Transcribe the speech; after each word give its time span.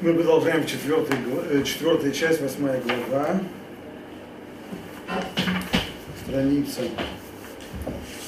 Мы 0.00 0.12
продолжаем 0.14 0.66
четвертый, 0.66 1.16
гла- 1.18 1.44
э, 1.50 1.62
четвертая 1.62 2.12
часть, 2.12 2.40
восьмая 2.40 2.80
глава. 2.82 3.40
Страница 6.24 6.82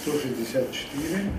164. 0.07 1.31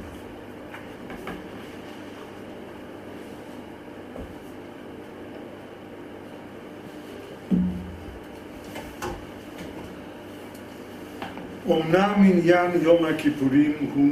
אמנם 11.68 12.24
עניין 12.26 12.71
יום 12.82 13.06
הכיפורים 13.06 13.74
הוא 13.96 14.10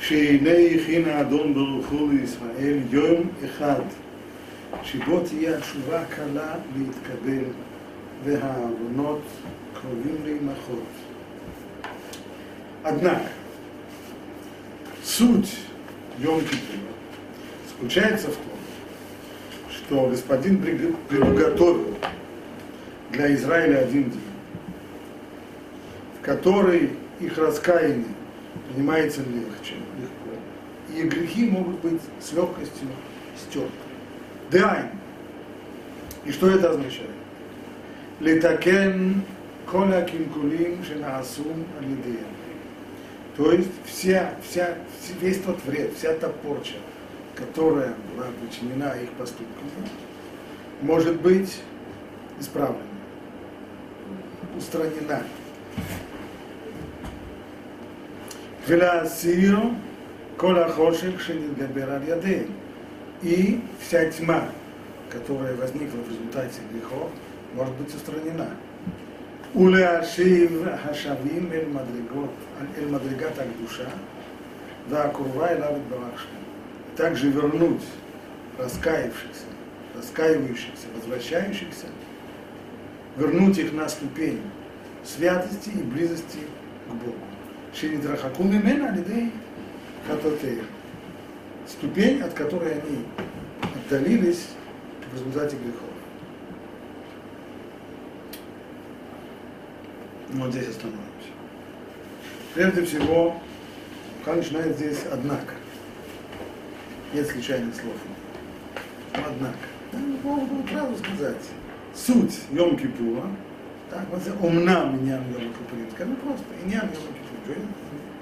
שהנה 0.00 0.50
הכין 0.74 1.08
האדון 1.08 1.54
ברוך 1.54 1.86
הוא 1.86 2.12
לישראל 2.12 2.78
יום 2.90 3.22
אחד 3.44 3.80
שבו 4.82 5.20
תהיה 5.20 5.58
התשובה 5.58 6.04
קלה 6.04 6.54
להתקבל 6.76 7.44
והעוונות 8.24 9.20
קרובים 9.74 10.16
להימחות. 10.24 10.84
Однако, 12.84 13.28
суть 15.04 15.50
Йом 16.18 16.40
Кипура 16.40 16.92
заключается 17.68 18.28
в 18.28 18.36
том, 18.36 18.58
что 19.70 20.06
Господин 20.08 20.62
приг- 20.62 20.96
приготовил 21.08 21.96
для 23.10 23.34
Израиля 23.34 23.80
один 23.80 24.10
день, 24.10 24.20
в 26.20 26.24
который 26.24 26.90
их 27.20 27.36
раскаяние 27.36 28.06
принимается 28.68 29.20
легче, 29.22 29.74
легко, 30.00 30.32
и 30.96 31.02
грехи 31.06 31.44
могут 31.50 31.80
быть 31.80 32.00
с 32.20 32.32
легкостью 32.32 32.88
стерты. 33.36 33.70
Дыань. 34.51 34.89
И 36.25 36.31
что 36.31 36.49
это 36.49 36.71
означает? 36.71 37.09
Литакен 38.19 39.23
коля 39.69 40.03
кинкулим 40.03 40.83
шинаасум 40.83 41.65
алидеем. 41.79 42.25
То 43.35 43.51
есть 43.51 43.69
вся, 43.85 44.33
вся, 44.47 44.75
весь 45.19 45.41
тот 45.41 45.63
вред, 45.65 45.93
вся 45.97 46.13
та 46.13 46.29
порча, 46.29 46.75
которая 47.35 47.93
была 48.13 48.27
причинена 48.39 48.93
их 48.93 49.09
поступками, 49.11 49.69
может 50.81 51.19
быть 51.19 51.59
исправлена, 52.39 52.81
устранена. 54.57 55.23
Веласир 58.67 59.59
кола 60.37 60.69
хошек 60.69 61.19
шинит 61.19 61.57
габер 61.57 61.89
аль 61.89 62.47
и 63.21 63.61
вся 63.79 64.09
тьма, 64.11 64.49
которая 65.09 65.55
возникла 65.55 65.97
в 65.97 66.09
результате 66.09 66.59
грехов, 66.71 67.09
может 67.53 67.73
быть 67.75 67.93
устранена. 67.93 68.49
Уляшив 69.53 70.51
хашавим 70.83 71.51
эль 71.51 71.67
мадригот, 71.67 72.31
эль 72.77 72.89
мадригат 72.89 73.39
аль 73.39 73.47
душа, 73.59 73.89
да 74.89 75.07
курва 75.09 75.53
и 75.53 75.59
лавит 75.59 75.83
барахшим. 75.83 76.29
Также 76.97 77.29
вернуть 77.29 77.83
раскаявшихся, 78.57 79.45
раскаивающихся, 79.95 80.87
возвращающихся, 80.95 81.87
вернуть 83.17 83.57
их 83.57 83.73
на 83.73 83.87
ступень 83.87 84.41
святости 85.05 85.69
и 85.69 85.83
близости 85.83 86.39
к 86.87 86.93
Богу. 86.93 87.15
Шинидрахакун 87.73 88.51
имена 88.51 88.91
лидей 88.91 89.31
хатотея. 90.07 90.63
Ступень, 91.67 92.21
от 92.21 92.33
которой 92.33 92.73
они 92.73 93.05
отдалились 93.61 94.49
в 95.11 95.15
результате 95.15 95.55
грехов. 95.57 95.89
Вот 100.29 100.51
здесь 100.51 100.67
остановимся. 100.67 101.01
Прежде 102.53 102.85
всего, 102.85 103.35
как 104.23 104.37
начинает 104.37 104.75
здесь 104.77 104.99
однако. 105.11 105.53
Нет 107.13 107.27
случайных 107.27 107.73
слов. 107.75 107.95
Однако. 109.13 109.57
Ну, 109.93 110.17
могу 110.23 110.67
сразу 110.67 110.97
сказать. 110.97 111.41
Суть 111.93 112.41
Йом 112.51 112.77
Кипура, 112.77 113.23
так, 113.89 114.05
вот 114.11 114.21
умнам 114.41 114.97
иньян 114.97 115.23
Йом 115.31 115.53
Кипурим. 115.53 115.89
Скажем 115.91 116.15
просто, 116.17 116.45
иньян 116.63 116.83
Йом 116.83 117.13
Кипур. 117.13 117.63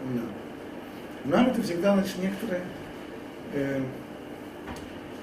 Умнам. 0.06 0.30
Умнам 1.26 1.48
это 1.48 1.62
всегда, 1.64 1.96
значит, 1.96 2.18
некоторые 2.20 2.62
э, 3.54 3.82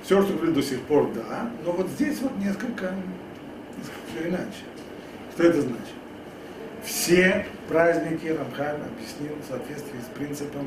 все, 0.02 0.22
что 0.22 0.32
говорили 0.32 0.54
до 0.54 0.62
сих 0.62 0.80
пор, 0.82 1.12
да, 1.12 1.50
но 1.64 1.72
вот 1.72 1.88
здесь 1.88 2.20
вот 2.20 2.36
несколько, 2.38 2.94
несколько 3.76 4.28
иначе. 4.28 4.64
Что 5.34 5.44
это 5.44 5.60
значит? 5.62 5.94
Все 6.82 7.46
праздники 7.68 8.26
Рамхан 8.26 8.80
объяснил 8.82 9.36
в 9.40 9.48
соответствии 9.48 10.00
с 10.00 10.16
принципом 10.16 10.66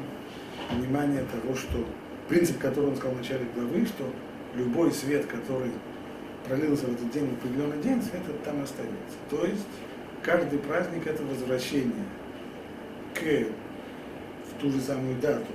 понимания 0.69 1.25
того, 1.31 1.56
что 1.56 1.85
принцип, 2.29 2.59
который 2.59 2.91
он 2.91 2.96
сказал 2.96 3.16
в 3.16 3.18
начале 3.18 3.46
главы, 3.56 3.85
что 3.85 4.09
любой 4.56 4.91
свет, 4.91 5.25
который 5.25 5.72
пролился 6.47 6.85
в 6.85 6.94
этот 6.94 7.12
день, 7.12 7.30
в 7.30 7.34
определенный 7.34 7.81
день, 7.81 8.01
свет 8.01 8.22
этот 8.24 8.44
там 8.44 8.62
остается. 8.62 9.18
То 9.30 9.45
есть 9.45 9.66
каждый 10.22 10.59
праздник 10.59 11.07
это 11.07 11.24
возвращение 11.24 12.06
к 13.13 13.22
в 13.22 14.62
ту 14.62 14.72
же 14.72 14.80
самую 14.80 15.19
дату, 15.19 15.45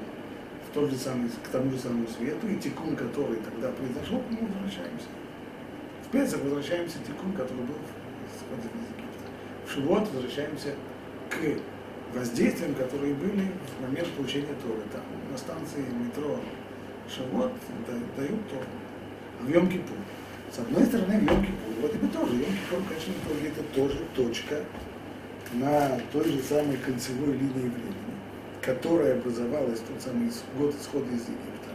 тот 0.73 0.91
же 0.91 0.97
самый, 0.97 1.29
к 1.29 1.49
тому 1.49 1.71
же 1.71 1.79
самому 1.79 2.07
свету, 2.09 2.47
и 2.49 2.57
тикун, 2.57 2.97
который 2.97 3.37
тогда 3.37 3.71
произошел, 3.71 4.23
мы 4.31 4.47
возвращаемся. 4.47 5.07
В 6.07 6.11
Песах 6.11 6.43
возвращаемся 6.43 6.99
к 6.99 7.05
тикун, 7.05 7.33
который 7.33 7.65
был 7.65 7.77
в 7.77 8.37
исходе 8.37 8.69
из 8.69 8.97
Египта. 8.97 9.27
В 9.67 9.71
Шивот 9.73 10.09
возвращаемся 10.13 10.75
к 11.29 12.17
воздействиям, 12.17 12.75
которые 12.75 13.15
были 13.15 13.53
в 13.79 13.83
момент 13.83 14.09
получения 14.13 14.55
Торы. 14.63 14.81
Там 14.93 15.03
на 15.31 15.37
станции 15.37 15.85
метро 16.05 16.41
Шивот 17.09 17.53
да- 17.87 18.23
дают 18.23 18.49
Тору. 18.49 18.65
А 19.41 19.45
в 19.45 19.51
Йом 19.51 19.69
Кипур. 19.69 19.97
С 20.51 20.59
одной 20.59 20.85
стороны, 20.87 21.19
в 21.19 21.23
Йом 21.25 21.43
Кипур, 21.45 21.75
вроде 21.81 21.99
бы 21.99 22.09
тоже. 22.09 22.35
Йом 22.35 22.53
Кипур, 22.53 22.83
конечно, 22.89 23.13
это 23.47 23.63
тоже 23.75 23.99
точка 24.17 24.65
на 25.53 26.01
той 26.13 26.25
же 26.25 26.43
самой 26.43 26.77
кольцевой 26.77 27.33
линии 27.33 27.69
времени, 27.69 28.18
которая 28.63 29.15
образовалась 29.15 29.81
в 29.81 29.87
тот 29.87 30.03
самый 30.03 30.31
год 30.59 30.75
исхода 30.75 31.07
из 31.07 31.23
Египта. 31.23 31.71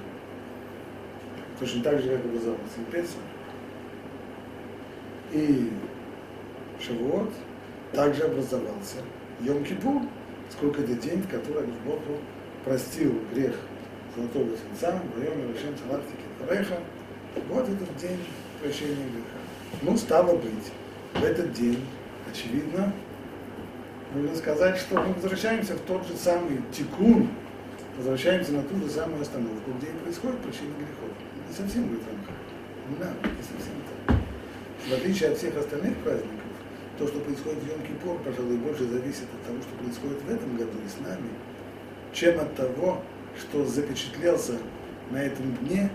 Точно 1.59 1.83
так 1.83 2.01
же, 2.01 2.09
как 2.09 2.25
образовался 2.25 2.79
и 2.79 2.91
Песах, 2.91 3.21
и 5.31 5.71
Шавуот, 6.79 7.31
также 7.93 8.23
образовался 8.23 8.97
Йом 9.39 9.63
Кипур, 9.63 10.01
сколько 10.51 10.81
это 10.81 10.93
день, 10.95 11.21
в 11.21 11.29
который 11.29 11.67
Бог 11.85 11.99
простил 12.65 13.13
грех 13.33 13.55
Золотого 14.15 14.49
Тельца, 14.49 15.01
Вайом 15.15 15.53
Рашем 15.53 15.75
Салактики 15.77 16.21
Фареха. 16.39 16.77
Вот 17.49 17.63
этот 17.63 17.95
день 17.97 18.19
прощения 18.61 18.95
греха. 18.95 19.81
Ну, 19.81 19.97
стало 19.97 20.37
быть, 20.37 20.71
в 21.15 21.23
этот 21.23 21.51
день, 21.53 21.83
очевидно, 22.31 22.93
нужно 24.13 24.35
сказать, 24.35 24.77
что 24.77 24.99
мы 24.99 25.13
возвращаемся 25.13 25.75
в 25.75 25.81
тот 25.81 26.07
же 26.07 26.15
самый 26.15 26.61
тикун, 26.71 27.29
возвращаемся 27.97 28.53
на 28.53 28.63
ту 28.63 28.77
же 28.77 28.89
самую 28.89 29.21
остановку, 29.21 29.71
где 29.77 29.87
и 29.87 30.03
происходит 30.03 30.39
прощение 30.39 30.75
грехов. 30.77 31.17
Не 31.47 31.55
совсем 31.55 31.83
говорит 31.87 32.03
Рамхан. 32.07 32.35
Да, 32.99 33.29
не 33.29 33.43
совсем 33.43 33.75
так. 34.07 34.17
В 34.89 34.93
отличие 34.93 35.29
от 35.29 35.37
всех 35.37 35.57
остальных 35.57 35.97
праздников, 35.97 36.39
то, 36.99 37.07
что 37.07 37.19
происходит 37.19 37.59
в 37.59 37.67
Йом-Кипур, 37.67 38.23
пожалуй, 38.23 38.57
больше 38.57 38.85
зависит 38.85 39.23
от 39.23 39.47
того, 39.47 39.59
что 39.61 39.83
происходит 39.83 40.21
в 40.21 40.29
этом 40.29 40.57
году 40.57 40.77
и 40.85 40.89
с 40.89 41.05
нами, 41.05 41.29
чем 42.11 42.39
от 42.39 42.55
того, 42.55 43.01
что 43.39 43.65
запечатлелся 43.65 44.53
на 45.09 45.17
этом 45.17 45.55
дне, 45.57 45.89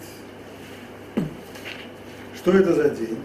что 2.35 2.51
это 2.51 2.73
за 2.73 2.89
день. 2.89 3.17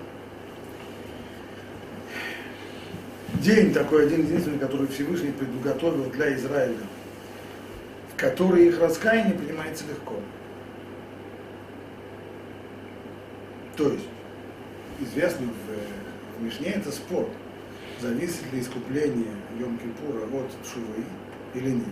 день 3.42 3.74
такой 3.74 4.06
один 4.06 4.24
единственный, 4.24 4.58
который 4.58 4.86
Всевышний 4.86 5.32
предуготовил 5.32 6.04
для 6.10 6.34
Израиля, 6.34 6.76
в 8.12 8.16
который 8.16 8.68
их 8.68 8.80
раскаяние 8.80 9.34
принимается 9.34 9.84
легко. 9.88 10.14
То 13.76 13.90
есть, 13.90 14.06
известно 15.00 15.48
в, 15.48 16.38
в 16.38 16.44
Мишне 16.44 16.68
это 16.68 16.92
спор, 16.92 17.28
зависит 18.00 18.52
ли 18.52 18.60
искупление 18.60 19.34
Йом-Кипура 19.58 20.24
от 20.24 20.66
Шувы 20.66 21.04
или 21.54 21.70
нет. 21.70 21.88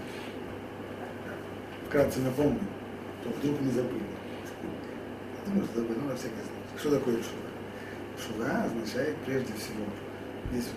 Вкратце 1.89 2.21
напомню, 2.21 2.61
то 3.23 3.31
вдруг 3.31 3.61
не 3.61 3.71
забыли. 3.71 4.03
Что 5.47 5.81
забыли, 5.81 5.99
но 5.99 6.09
на 6.11 6.17
всякий 6.17 6.37
случай. 6.37 6.79
Что 6.79 6.91
такое 6.99 7.15
Шува? 7.17 7.51
Шува 8.21 8.65
означает 8.65 9.17
прежде 9.27 9.53
всего, 9.55 9.85
есть 10.53 10.71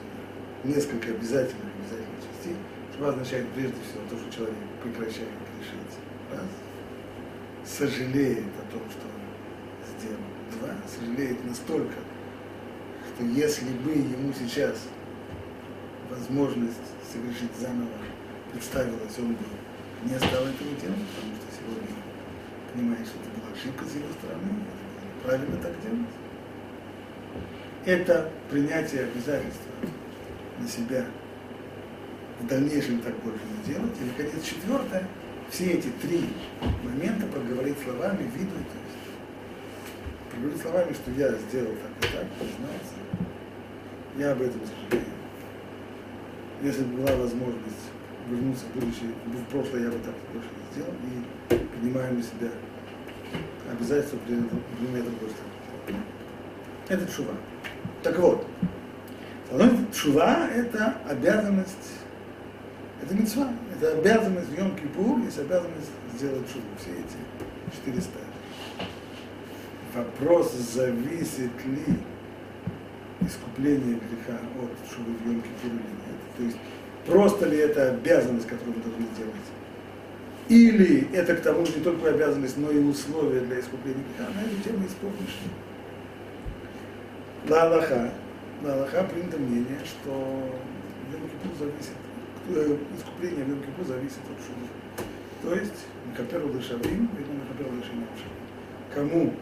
несколько 0.63 1.10
обязательных 1.10 1.69
обязательных 1.80 2.19
частей. 2.22 2.56
Шува 2.95 3.10
означает 3.10 3.48
прежде 3.50 3.75
всего 3.84 4.04
то, 4.10 4.18
что 4.18 4.31
человек 4.31 4.57
прекращает 4.81 5.30
грешить. 5.57 6.00
Раз. 6.31 6.48
Сожалеет 7.66 8.51
о 8.60 8.72
том, 8.72 8.81
что 8.90 9.06
он 9.07 9.98
сделал. 9.98 10.24
Два. 10.60 10.75
Сожалеет 10.88 11.44
настолько, 11.45 11.95
что 13.13 13.24
если 13.25 13.69
бы 13.69 13.92
ему 13.92 14.34
сейчас 14.34 14.88
возможность 16.10 16.78
совершить 17.12 17.56
заново 17.60 17.90
представилась, 18.51 19.18
он 19.19 19.34
бы 19.34 19.45
не 20.04 20.18
стал 20.18 20.44
этого 20.44 20.72
делать, 20.81 21.07
потому 21.16 21.36
что 21.36 21.48
сегодня 21.57 22.03
понимает, 22.74 23.06
что 23.06 23.20
это 23.20 23.30
была 23.40 23.52
ошибка 23.54 23.86
с 23.86 23.96
его 23.96 24.08
стороны, 24.20 24.52
правильно 25.24 25.58
так 25.58 25.72
делать. 25.81 26.10
Это 27.86 28.31
принятие 28.50 29.04
обязательства 29.04 29.72
на 30.60 30.68
себя 30.68 31.06
в 32.40 32.48
дальнейшем 32.48 33.00
так 33.00 33.16
больше 33.20 33.40
не 33.46 33.74
делать. 33.74 33.94
И, 34.02 34.06
наконец, 34.06 34.44
четвертое, 34.44 35.08
все 35.50 35.72
эти 35.74 35.90
три 36.02 36.30
момента 36.84 37.28
проговорить 37.28 37.78
словами, 37.84 38.24
виду, 38.36 38.52
то 38.52 38.80
есть 38.80 39.04
проговорить 40.31 40.62
словами, 40.62 40.94
что 40.94 41.12
я 41.12 41.31
сделал 41.34 41.74
так 41.76 42.10
и 42.10 42.14
так, 42.14 42.28
признаться, 42.40 42.96
я 44.18 44.31
об 44.31 44.42
этом 44.42 44.62
сожалею. 44.62 45.12
Если 46.62 46.84
бы 46.84 47.02
была 47.02 47.16
возможность 47.18 47.92
вернуться 48.30 48.66
в 48.66 48.80
будущее, 48.80 49.12
в 49.26 49.44
прошлое 49.52 49.84
я 49.84 49.90
бы 49.90 50.00
так 50.00 50.16
больше 50.31 50.50
не 50.50 50.74
сделал, 50.74 50.94
и 51.04 51.62
принимаю 51.83 52.15
на 52.15 52.24
себя 52.24 52.50
обязательства 53.69 54.18
предмета 54.18 55.09
другой 55.09 55.30
Это 56.88 57.12
чува. 57.12 57.33
Так 58.01 58.18
вот, 58.19 58.47
чува– 59.94 60.47
это 60.56 60.95
обязанность, 61.09 61.91
это 63.03 63.13
мецва, 63.13 63.50
это 63.75 63.97
обязанность 63.97 64.50
в 64.50 64.53
Йом-Кипур, 64.53 65.25
есть 65.25 65.39
обязанность 65.39 65.89
сделать 66.15 66.47
чуву, 66.47 66.65
все 66.80 66.91
эти 66.91 67.75
четыре 67.75 68.01
стадии. 68.01 68.88
Вопрос, 69.94 70.53
зависит 70.53 71.51
ли 71.65 71.97
искупление 73.21 73.95
греха 73.95 74.39
от 74.62 74.95
шубы 74.95 75.12
в 75.12 75.27
Йом-Кипур 75.27 75.65
или 75.65 75.74
нет. 75.74 76.38
То 76.38 76.44
есть 76.44 76.57
Просто 77.06 77.47
ли 77.47 77.57
это 77.57 77.89
обязанность, 77.89 78.47
которую 78.47 78.77
мы 78.77 78.83
должны 78.83 79.06
сделать? 79.15 79.33
Или 80.50 81.07
это 81.13 81.36
к 81.36 81.42
тому 81.42 81.66
же 81.66 81.78
не 81.78 81.84
только 81.84 82.10
обязанность, 82.10 82.57
но 82.57 82.69
и 82.69 82.80
условия 82.80 83.42
для 83.42 83.60
искупления 83.60 84.04
греха? 84.18 84.31
На 84.34 84.42
эту 84.42 84.62
тему 84.62 84.84
есть 84.84 84.98
помнишь. 84.98 85.40
На 87.48 87.63
Аллаха, 87.63 88.12
на 88.62 88.74
Аллаха 88.74 89.04
принято 89.04 89.38
мнение, 89.38 89.80
что 89.86 90.12
Йом 91.12 91.57
зависит, 91.57 91.94
э, 92.50 92.78
искупление 92.98 93.45
в 93.45 93.50
Йом 93.50 93.86
зависит 93.86 94.19
от 94.19 94.38
шубы. 94.45 94.68
То 95.44 95.56
есть, 95.56 95.86
Микаперу 96.07 96.54
Лешавим, 96.54 97.10
видно 97.18 97.34
Микаперу 97.34 97.75
Лешавим. 97.78 98.07
Кому, 98.94 99.34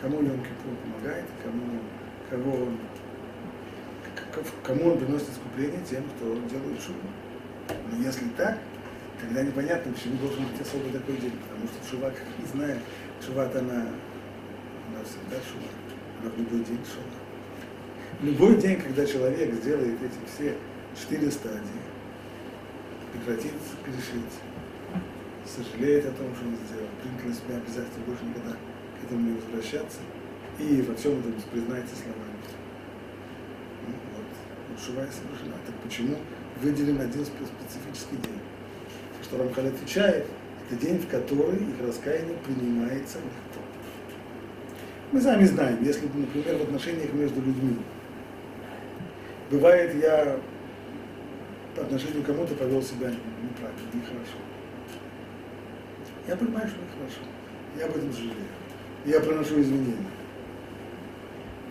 кому 0.00 0.22
Йом 0.22 0.42
помогает, 0.82 1.24
кому, 1.42 1.80
кого 2.30 2.64
он 2.64 2.78
кому 4.62 4.92
он 4.92 4.98
приносит 4.98 5.30
искупление? 5.30 5.80
Тем, 5.88 6.04
кто 6.16 6.34
делает 6.48 6.80
шубу. 6.80 7.06
Но 7.90 8.02
если 8.02 8.28
так, 8.36 8.58
тогда 9.20 9.42
непонятно, 9.42 9.92
почему 9.92 10.16
должен 10.18 10.46
быть 10.46 10.60
особый 10.60 10.92
такой 10.92 11.16
день. 11.16 11.32
Потому 11.48 11.66
что 11.68 11.90
шува, 11.90 12.10
как 12.10 12.24
мы 12.38 12.46
знаем, 12.46 12.78
шува 13.24 13.44
она, 13.44 13.88
она 14.88 15.00
всегда 15.04 15.36
шува. 15.42 15.70
Она 16.20 16.30
в 16.30 16.38
любой 16.38 16.64
день 16.64 16.80
шува. 16.84 17.14
Любой 18.22 18.56
день, 18.56 18.80
когда 18.80 19.04
человек 19.04 19.54
сделает 19.54 19.98
эти 20.02 20.18
все 20.32 20.56
четыре 20.98 21.30
стадии, 21.30 21.82
прекратит 23.12 23.52
грешить, 23.84 24.34
сожалеет 25.44 26.06
о 26.06 26.12
том, 26.12 26.34
что 26.34 26.46
он 26.46 26.56
сделал, 26.66 26.88
принят 27.02 27.24
на 27.26 27.34
себя 27.34 27.56
обязательство 27.56 28.00
больше 28.06 28.24
никогда 28.24 28.52
к 28.52 29.04
этому 29.04 29.20
не 29.20 29.32
возвращаться, 29.34 29.98
и 30.58 30.82
во 30.82 30.94
всем 30.94 31.18
этом 31.18 31.34
признается 31.50 31.96
словами 31.96 32.34
Шува 34.84 35.06
совершена. 35.06 35.56
Так 35.64 35.74
почему 35.82 36.16
выделен 36.60 37.00
один 37.00 37.24
специфический 37.24 38.16
день? 38.16 38.40
Что 39.34 39.42
Рамхаль 39.42 39.66
отвечает, 39.68 40.26
это 40.70 40.80
день, 40.80 40.98
в 40.98 41.08
который 41.08 41.56
их 41.56 41.80
раскаяние 41.84 42.36
принимается 42.44 43.18
легко. 43.18 43.60
Мы 45.10 45.20
сами 45.20 45.44
знаем, 45.44 45.82
если, 45.82 46.06
например, 46.06 46.56
в 46.58 46.62
отношениях 46.62 47.12
между 47.12 47.40
людьми 47.40 47.78
бывает, 49.50 49.92
я 50.00 50.38
по 51.74 51.82
отношению 51.82 52.22
к 52.22 52.26
кому-то 52.26 52.54
повел 52.54 52.80
себя 52.80 53.10
неправильно, 53.10 53.88
нехорошо. 53.92 54.38
Я 56.28 56.36
понимаю, 56.36 56.68
что 56.68 56.78
нехорошо. 56.78 57.22
Я 57.76 57.86
об 57.86 57.96
этом 57.96 58.12
сожалею. 58.12 58.36
Я 59.04 59.20
приношу 59.20 59.60
извинения. 59.60 59.96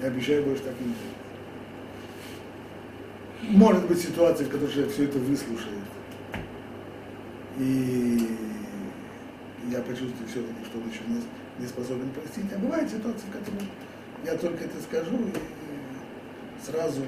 Я 0.02 0.08
обещаю 0.08 0.44
больше 0.44 0.64
так 0.64 0.74
не 0.82 0.88
делать. 0.88 0.98
Может 3.58 3.88
быть 3.88 4.02
ситуация, 4.02 4.48
в 4.48 4.50
которой 4.50 4.70
человек 4.70 4.92
все 4.92 5.06
это 5.06 5.18
выслушает. 5.18 5.83
И 7.60 8.38
я 9.70 9.80
почувствую 9.82 10.28
все-таки, 10.28 10.66
что 10.66 10.80
он 10.80 10.90
еще 10.90 11.02
не, 11.08 11.22
не 11.60 11.68
способен 11.68 12.10
простить. 12.12 12.46
А 12.54 12.60
бывает 12.60 12.90
ситуация, 12.90 13.30
в 13.30 13.32
которой 13.32 13.68
я 14.26 14.36
только 14.36 14.64
это 14.64 14.82
скажу, 14.82 15.18
и 15.18 16.66
сразу 16.66 17.02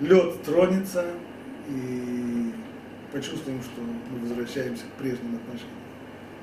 лед 0.00 0.42
тронется, 0.42 1.06
и 1.68 2.52
почувствуем, 3.12 3.62
что 3.62 3.80
мы 3.80 4.18
возвращаемся 4.20 4.84
к 4.84 4.98
прежним 4.98 5.36
отношениям. 5.36 5.78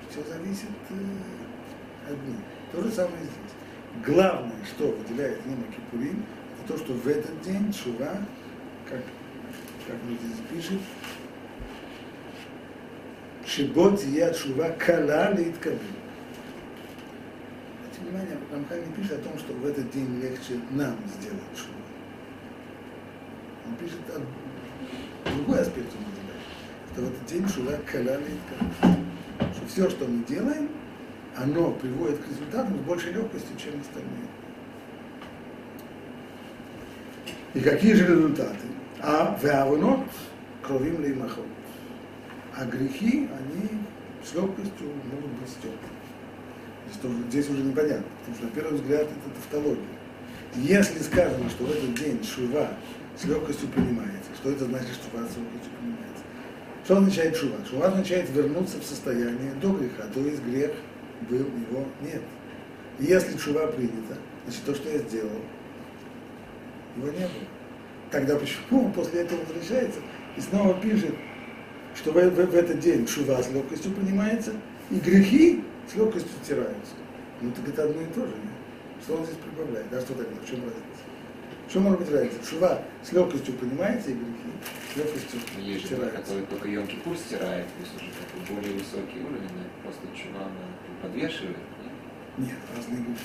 Все 0.09 0.23
зависит 0.23 0.69
э, 0.89 2.11
от 2.11 2.27
них. 2.27 2.37
То 2.71 2.81
же 2.81 2.91
самое 2.91 3.17
здесь. 3.23 4.05
Главное, 4.05 4.65
что 4.65 4.91
выделяет 4.91 5.45
Нима 5.45 5.63
Кипурим, 5.67 6.23
это 6.63 6.73
то, 6.73 6.77
что 6.77 6.93
в 6.93 7.07
этот 7.07 7.41
день 7.41 7.73
Шува 7.73 8.17
как, 8.89 9.01
как 9.87 9.95
он 10.07 10.17
здесь 10.17 10.41
пишет, 10.51 10.81
Шибот 13.45 14.03
я 14.05 14.33
шува 14.33 14.69
кала 14.79 15.31
литкабин. 15.33 15.79
Обратите 17.77 18.01
внимание, 18.01 18.37
Рамхан 18.51 18.79
не 18.79 18.93
пишет 18.95 19.19
о 19.19 19.29
том, 19.29 19.37
что 19.37 19.53
в 19.53 19.65
этот 19.67 19.91
день 19.91 20.19
легче 20.19 20.59
нам 20.71 20.95
сделать 21.19 21.41
шуву. 21.55 21.75
Он 23.67 23.75
пишет 23.75 23.99
о 24.09 25.29
другой 25.29 25.61
аспект 25.61 25.93
он 25.93 26.01
называет, 26.09 26.41
что 26.91 27.01
в 27.01 27.07
этот 27.07 27.25
день 27.25 27.47
шува 27.47 27.77
кала 27.85 28.17
литкабин. 28.17 29.05
Что 29.53 29.67
все, 29.67 29.89
что 29.91 30.05
мы 30.07 30.23
делаем, 30.25 30.69
оно 31.37 31.71
приводит 31.71 32.19
к 32.19 32.27
результатам 32.29 32.77
с 32.77 32.81
большей 32.81 33.13
легкостью, 33.13 33.55
чем 33.57 33.79
остальные. 33.79 34.27
И 37.53 37.59
какие 37.59 37.93
же 37.93 38.07
результаты? 38.07 38.65
А 39.01 39.37
веавонот 39.41 39.99
кровим 40.63 41.01
леймахот. 41.03 41.45
А 42.57 42.65
грехи, 42.65 43.27
они 43.37 43.69
с 44.23 44.33
легкостью 44.33 44.87
могут 45.11 45.31
быть 45.31 45.49
стерты. 45.49 45.77
Здесь 47.29 47.49
уже 47.49 47.63
непонятно, 47.63 48.05
потому 48.19 48.37
что 48.37 48.45
на 48.45 48.51
первый 48.51 48.79
взгляд 48.79 49.01
это 49.01 49.35
тавтология. 49.41 49.83
Если 50.55 50.99
сказано, 50.99 51.49
что 51.49 51.65
в 51.65 51.71
этот 51.71 51.93
день 51.95 52.23
шува 52.23 52.69
с 53.19 53.25
легкостью 53.25 53.67
принимается, 53.69 54.29
что 54.35 54.51
это 54.51 54.65
значит, 54.65 54.93
что 54.93 55.09
шува 55.11 55.27
с 55.27 55.35
легкостью 55.35 55.71
принимается? 55.79 56.23
Что 56.85 56.97
означает 56.97 57.35
шува? 57.35 57.57
Шува 57.69 57.87
означает 57.87 58.29
вернуться 58.29 58.79
в 58.79 58.83
состояние 58.85 59.53
до 59.61 59.73
греха, 59.73 60.03
то 60.13 60.19
есть 60.21 60.41
грех 60.43 60.71
был, 61.29 61.39
его 61.39 61.85
нет. 62.01 62.21
Если 62.99 63.37
шува 63.37 63.67
принята, 63.67 64.17
значит 64.45 64.63
то, 64.65 64.75
что 64.75 64.89
я 64.89 64.99
сделал, 64.99 65.41
его 66.95 67.07
не 67.07 67.19
было. 67.19 67.47
Тогда 68.11 68.37
почему 68.37 68.91
после 68.93 69.21
этого 69.21 69.41
возвращается 69.41 69.99
и 70.37 70.41
снова 70.41 70.79
пишет, 70.79 71.15
что 71.95 72.11
в, 72.11 72.15
в, 72.15 72.35
в 72.35 72.55
этот 72.55 72.79
день 72.79 73.07
шува 73.07 73.41
с 73.41 73.49
легкостью 73.49 73.91
принимается, 73.91 74.51
и 74.91 74.95
грехи 74.95 75.63
с 75.91 75.95
легкостью 75.95 76.31
стираются. 76.43 76.93
Ну 77.41 77.51
так 77.51 77.67
это 77.67 77.83
одно 77.83 78.01
и 78.01 78.05
то 78.05 78.21
же. 78.21 78.33
Нет? 78.33 78.53
Что 79.01 79.15
он 79.15 79.25
здесь 79.25 79.37
прибавляет? 79.37 79.91
А 79.91 80.01
что 80.01 80.13
тогда? 80.13 80.35
В 80.35 80.49
чем 80.49 80.59
разница? 80.61 81.03
Что 81.69 81.79
может 81.79 81.99
быть 81.99 82.11
разница? 82.11 82.37
Шува 82.47 82.81
с 83.03 83.11
легкостью 83.11 83.53
принимается 83.55 84.11
и 84.11 84.13
грехи 84.13 84.51
с 84.93 84.97
легкостью 84.97 85.39
Есть 85.59 85.81
же 85.81 85.87
стираются. 85.87 86.21
который 86.21 86.45
только 86.45 86.67
Йом 86.67 86.87
Кипур 86.87 87.17
стирает, 87.17 87.65
то 87.65 87.79
есть 87.81 87.95
уже 87.95 88.11
такой 88.11 88.55
более 88.55 88.73
высокий 88.77 89.19
уровень, 89.19 89.49
да? 89.49 89.65
просто 89.83 90.01
чува 90.15 90.49
подвешивает. 91.01 91.57
нет? 92.37 92.49
Нет, 92.49 92.57
разные 92.75 93.01
грехи. 93.01 93.19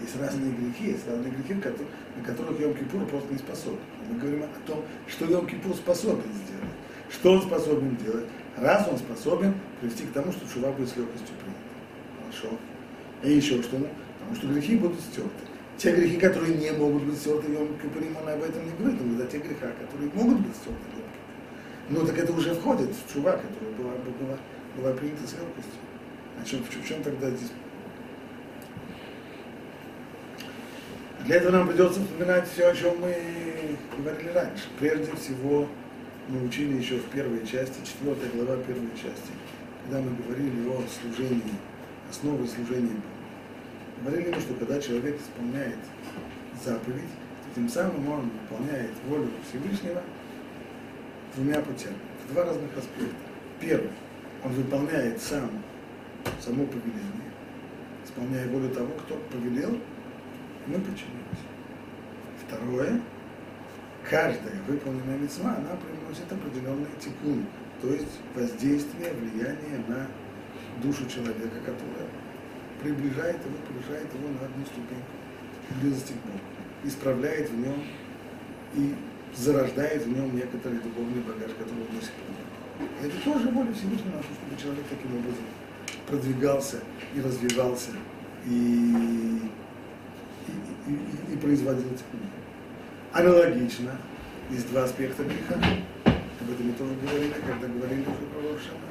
Есть 0.00 0.16
разные 0.18 0.52
грехи, 0.52 0.84
есть 0.92 1.08
разные 1.08 1.32
грехи, 1.32 1.54
на 1.54 2.24
которых 2.24 2.58
Йом 2.58 2.74
Кипур 2.74 3.06
просто 3.06 3.32
не 3.32 3.38
способен. 3.38 3.78
Мы 4.10 4.18
говорим 4.18 4.42
о 4.44 4.66
том, 4.66 4.84
что 5.06 5.26
Йом 5.26 5.46
Кипур 5.46 5.74
способен 5.74 6.32
сделать. 6.32 6.81
Что 7.12 7.32
он 7.32 7.42
способен 7.42 7.96
делать? 7.96 8.24
Раз 8.56 8.88
он 8.88 8.98
способен 8.98 9.54
привести 9.80 10.04
к 10.04 10.12
тому, 10.12 10.32
что 10.32 10.48
шува 10.48 10.72
будет 10.72 10.88
с 10.88 10.96
легкостью 10.96 11.34
принята. 11.36 11.60
Хорошо. 12.18 12.58
И 13.22 13.32
еще 13.32 13.62
что? 13.62 13.76
Потому 13.76 14.36
что 14.36 14.46
грехи 14.48 14.76
будут 14.76 15.00
стерты. 15.00 15.30
Те 15.76 15.94
грехи, 15.94 16.16
которые 16.16 16.54
не 16.56 16.70
могут 16.72 17.02
быть 17.02 17.18
стерты 17.18 17.56
он 17.56 17.68
об 18.28 18.42
этом 18.42 18.64
не 18.64 18.72
говорит, 18.72 19.00
он 19.00 19.08
говорит 19.10 19.28
о 19.28 19.30
тех 19.30 19.44
грехах, 19.44 19.72
которые 19.78 20.10
могут 20.14 20.40
быть 20.40 20.56
стерты 20.56 20.78
Кипурим. 20.90 21.12
Ну 21.90 22.06
так 22.06 22.18
это 22.18 22.32
уже 22.32 22.54
входит 22.54 22.90
в 22.90 23.12
чува, 23.12 23.32
которая 23.32 23.74
была, 23.76 23.92
была, 23.92 24.38
была 24.76 24.92
принята 24.96 25.26
с 25.26 25.32
легкостью. 25.32 25.80
О 26.40 26.44
чем, 26.44 26.62
в 26.64 26.88
чем 26.88 27.02
тогда 27.02 27.30
здесь 27.30 27.50
Для 31.26 31.36
этого 31.36 31.52
нам 31.52 31.68
придется 31.68 32.00
вспоминать 32.00 32.48
все, 32.48 32.68
о 32.68 32.74
чем 32.74 33.00
мы 33.00 33.14
говорили 33.96 34.30
раньше. 34.30 34.64
Прежде 34.80 35.14
всего, 35.16 35.68
мы 36.28 36.44
учили 36.44 36.76
еще 36.76 36.96
в 36.96 37.04
первой 37.06 37.46
части, 37.46 37.84
четвертая 37.84 38.30
глава 38.30 38.56
первой 38.62 38.90
части, 38.94 39.32
когда 39.82 40.00
мы 40.00 40.16
говорили 40.16 40.68
о 40.68 40.82
служении, 40.88 41.54
основе 42.10 42.46
служения 42.46 42.90
Богу. 42.90 44.04
Говорили 44.04 44.34
мы, 44.34 44.40
что 44.40 44.54
когда 44.54 44.80
человек 44.80 45.20
исполняет 45.20 45.78
заповедь, 46.64 47.10
то 47.44 47.54
тем 47.54 47.68
самым 47.68 48.08
он 48.08 48.30
выполняет 48.30 48.90
волю 49.08 49.28
Всевышнего 49.48 50.02
двумя 51.34 51.60
путями. 51.60 51.96
Это 52.24 52.34
два 52.34 52.44
разных 52.44 52.76
аспекта. 52.76 53.14
Первый, 53.60 53.90
он 54.44 54.52
выполняет 54.52 55.20
сам 55.20 55.50
само 56.40 56.64
повеление, 56.66 57.32
исполняя 58.04 58.48
волю 58.48 58.70
того, 58.70 58.92
кто 59.04 59.16
повелел, 59.30 59.74
и 59.74 60.70
мы 60.70 60.74
подчинились. 60.74 61.42
Второе, 62.46 63.00
каждая 64.08 64.60
выполненная 64.66 65.18
мецва, 65.18 65.56
она 65.56 65.76
приносит 65.76 66.30
определенный 66.30 66.88
тикун, 67.00 67.46
то 67.80 67.88
есть 67.88 68.20
воздействие, 68.34 69.12
влияние 69.14 69.84
на 69.88 70.06
душу 70.82 71.06
человека, 71.08 71.58
которая 71.64 72.08
приближает 72.82 73.36
его, 73.44 73.56
приближает 73.66 74.12
его 74.14 74.28
на 74.28 74.46
одну 74.46 74.64
ступеньку 74.66 75.12
близости 75.80 76.12
к 76.12 76.26
Богу, 76.26 76.40
исправляет 76.84 77.50
в 77.50 77.58
нем 77.58 77.82
и 78.74 78.94
зарождает 79.36 80.04
в 80.04 80.08
нем 80.08 80.34
некоторый 80.36 80.78
духовный 80.78 81.22
багаж, 81.22 81.50
который 81.58 81.86
он 81.88 81.94
носит. 81.94 82.12
Это 83.02 83.16
тоже 83.24 83.48
воля 83.50 83.72
Всевышнего, 83.72 84.22
чтобы 84.22 84.60
человек 84.60 84.84
таким 84.90 85.16
образом 85.16 85.44
продвигался 86.06 86.78
и 87.14 87.20
развивался, 87.20 87.90
и, 88.46 88.50
и, 90.48 90.90
и, 90.90 91.34
и 91.34 91.36
производил 91.36 91.88
тикун. 91.90 92.20
Аналогично, 93.12 93.90
есть 94.50 94.70
два 94.70 94.84
аспекта 94.84 95.22
греха. 95.24 95.56
Об 96.06 96.50
этом 96.50 96.66
мы 96.66 96.72
тоже 96.72 96.94
говорили, 97.02 97.34
когда 97.46 97.68
говорили 97.68 98.04
про 98.04 98.40
Рошана. 98.40 98.88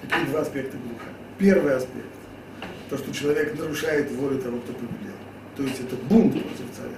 Какие 0.00 0.24
два 0.30 0.40
аспекта 0.40 0.78
греха? 0.78 1.10
Первый 1.36 1.76
аспект– 1.76 2.06
то, 2.88 2.96
что 2.96 3.12
человек 3.12 3.58
нарушает 3.58 4.10
волю 4.12 4.38
того, 4.38 4.60
кто 4.60 4.72
повелел. 4.72 5.16
То 5.58 5.62
есть 5.62 5.78
это 5.78 5.94
бунт 6.08 6.32
против 6.32 6.74
царя. 6.74 6.96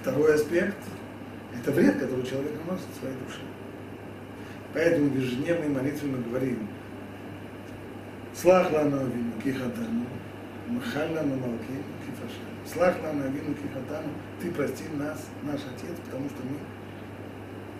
Второй 0.00 0.36
аспект– 0.36 0.76
это 1.58 1.72
вред, 1.72 1.98
который 1.98 2.24
человек 2.24 2.52
наносит 2.64 2.86
своей 3.00 3.16
душе. 3.26 3.40
Поэтому 4.72 5.08
в 5.08 5.18
ежедневной 5.18 5.68
молитве 5.68 6.08
мы 6.08 6.22
говорим 6.22 6.68
«Слах 8.40 8.70
лану 8.70 9.00
авину 9.00 9.32
кихатану, 9.42 10.06
махаль 10.68 11.12
лану 11.14 11.36
малки 11.36 11.76
кифашану». 12.04 12.56
«Слах 12.66 12.96
лану 13.02 13.24
авину 13.24 13.54
кихатану, 13.54 14.08
ты 14.40 14.50
прости 14.50 14.84
нас, 14.94 15.26
наш 15.42 15.60
Отец, 15.60 15.96
потому 16.04 16.28
что 16.28 16.42
мы 16.42 16.58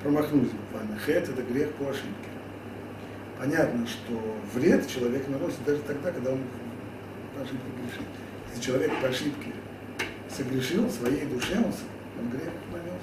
промахнулись 0.02 0.50
буквально. 0.50 0.96
Хет– 0.98 1.28
это 1.30 1.42
грех 1.42 1.72
по 1.74 1.90
ошибке. 1.90 2.30
Понятно, 3.38 3.86
что 3.86 4.12
вред 4.54 4.88
человек 4.88 5.28
наносит 5.28 5.62
даже 5.64 5.80
тогда, 5.82 6.10
когда 6.12 6.32
он 6.32 6.40
по 7.34 7.42
ошибке 7.42 7.66
грешит. 7.82 8.06
Если 8.50 8.62
человек 8.62 8.92
по 9.00 9.08
ошибке 9.08 9.52
согрешил 10.34 10.88
своей 10.90 11.26
душе, 11.26 11.56
он, 11.56 11.72
он 12.20 12.30
грех 12.30 12.52
нанес. 12.72 13.02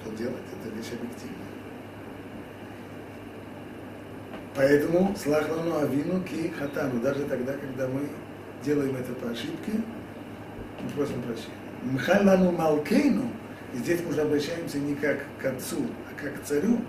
Что 0.00 0.16
делать? 0.16 0.42
Это 0.52 0.74
вещь 0.76 0.92
объективная. 0.92 1.52
Поэтому 4.54 5.16
слахлану 5.16 5.78
авину 5.78 6.22
ки 6.22 6.52
хатану, 6.58 7.00
даже 7.00 7.24
тогда, 7.24 7.54
когда 7.54 7.88
мы 7.88 8.08
делаем 8.64 8.96
это 8.96 9.12
по 9.14 9.30
ошибке, 9.30 9.72
мы 10.82 10.88
просим 10.90 11.22
прощения. 11.22 11.52
Мхалану 11.82 12.52
малкейну, 12.52 13.30
и 13.74 13.78
здесь 13.78 14.00
мы 14.02 14.10
уже 14.10 14.22
обращаемся 14.22 14.78
не 14.78 14.94
как 14.94 15.24
к 15.40 15.44
отцу, 15.44 15.86
а 16.10 16.20
как 16.20 16.40
к 16.40 16.44
царю. 16.44 16.80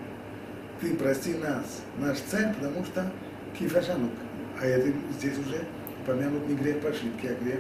Ты 0.80 0.96
прости 0.96 1.34
нас, 1.36 1.82
наш 1.98 2.20
царь, 2.20 2.54
потому 2.54 2.84
что 2.86 3.12
кифашану. 3.58 4.10
А 4.60 4.66
это 4.66 4.92
здесь 5.18 5.38
уже 5.38 5.64
упомянут 6.02 6.48
не 6.48 6.56
грех 6.56 6.82
по 6.82 6.90
ошибке, 6.90 7.30
а 7.30 7.44
грех, 7.44 7.60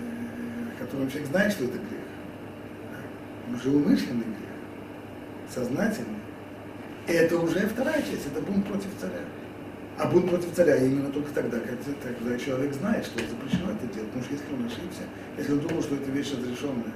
э, 0.00 0.78
которым 0.78 1.08
человек 1.08 1.28
знает, 1.28 1.52
что 1.52 1.64
это 1.64 1.78
грех. 1.78 2.00
Уже 3.54 3.70
умышленный 3.70 4.24
грех, 4.24 5.48
сознательный. 5.48 6.18
И 7.08 7.12
это 7.12 7.38
уже 7.38 7.60
вторая 7.60 8.02
часть, 8.02 8.26
это 8.26 8.40
бунт 8.42 8.66
против 8.66 8.88
царя. 9.00 9.20
А 9.98 10.06
бунт 10.08 10.28
против 10.28 10.52
царя 10.52 10.76
именно 10.76 11.10
только 11.10 11.32
тогда, 11.32 11.58
когда 11.58 12.38
человек 12.38 12.74
знает, 12.74 13.06
что 13.06 13.18
запрещено 13.18 13.72
это 13.72 13.86
делать. 13.94 14.10
Потому 14.10 14.24
что 14.24 14.34
если 14.34 14.54
он 14.54 14.66
ошибся, 14.66 15.02
если 15.38 15.52
он 15.52 15.60
думал, 15.60 15.82
что 15.82 15.94
это 15.94 16.10
вещь 16.10 16.32
разрешенная, 16.32 16.92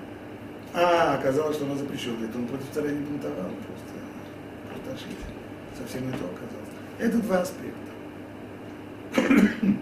а 0.74 1.14
оказалось, 1.14 1.56
что 1.56 1.64
она 1.64 1.76
запрещенная, 1.76 2.28
то 2.28 2.38
он 2.38 2.46
против 2.46 2.66
царя 2.72 2.90
не 2.90 3.00
бунтовал, 3.00 3.50
просто, 3.66 3.94
просто 4.68 4.92
ошибся. 4.92 5.26
Совсем 5.78 6.06
не 6.06 6.12
то 6.12 6.24
оказалось. 6.26 6.68
Это 6.98 7.18
два 7.18 7.40
аспекта. 7.40 7.90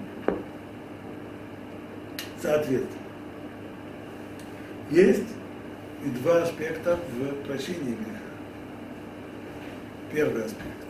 Соответственно, 2.41 3.03
есть 4.91 5.29
и 6.05 6.11
два 6.11 6.43
аспекта 6.43 6.97
в 6.97 7.47
прощении 7.47 7.97
греха. 7.97 8.21
Первый 10.13 10.45
аспект– 10.45 10.77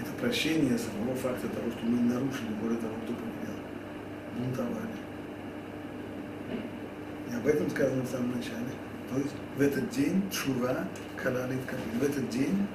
это 0.00 0.10
прощение 0.20 0.78
самого 0.78 1.14
факта 1.16 1.48
того, 1.48 1.70
что 1.70 1.84
мы 1.84 2.00
нарушили 2.00 2.52
волю 2.62 2.76
того, 2.76 2.94
кто 3.04 3.14
повелел, 3.14 3.58
бунтовали. 4.36 4.98
И 7.30 7.34
об 7.34 7.46
этом 7.46 7.70
сказано 7.70 8.02
в 8.02 8.08
самом 8.08 8.36
начале. 8.36 8.72
То 9.10 9.18
есть 9.18 9.34
в 9.56 9.60
этот 9.60 9.90
день 9.90 10.22
чува 10.30 10.84
калалит 11.16 11.64
кабин. 11.66 11.98
В 12.00 12.02
этот 12.02 12.28
день 12.30 12.66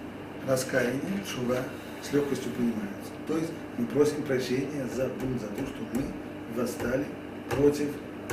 раскаяние, 0.47 1.23
чува 1.25 1.59
с 2.01 2.11
легкостью 2.11 2.51
принимаются. 2.51 3.11
То 3.27 3.37
есть 3.37 3.51
мы 3.77 3.85
просим 3.85 4.23
прощения 4.23 4.85
за 4.93 5.07
бунт, 5.07 5.39
за 5.41 5.47
то, 5.47 5.65
что 5.65 5.83
мы 5.93 6.03
восстали 6.55 7.05
против 7.49 7.89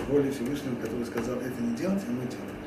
воли 0.08 0.30
Всевышнего, 0.30 0.74
который 0.76 1.04
сказал, 1.06 1.36
это 1.36 1.62
не 1.62 1.76
делать, 1.76 2.02
а 2.06 2.10
мы 2.10 2.26
делаем. 2.26 2.60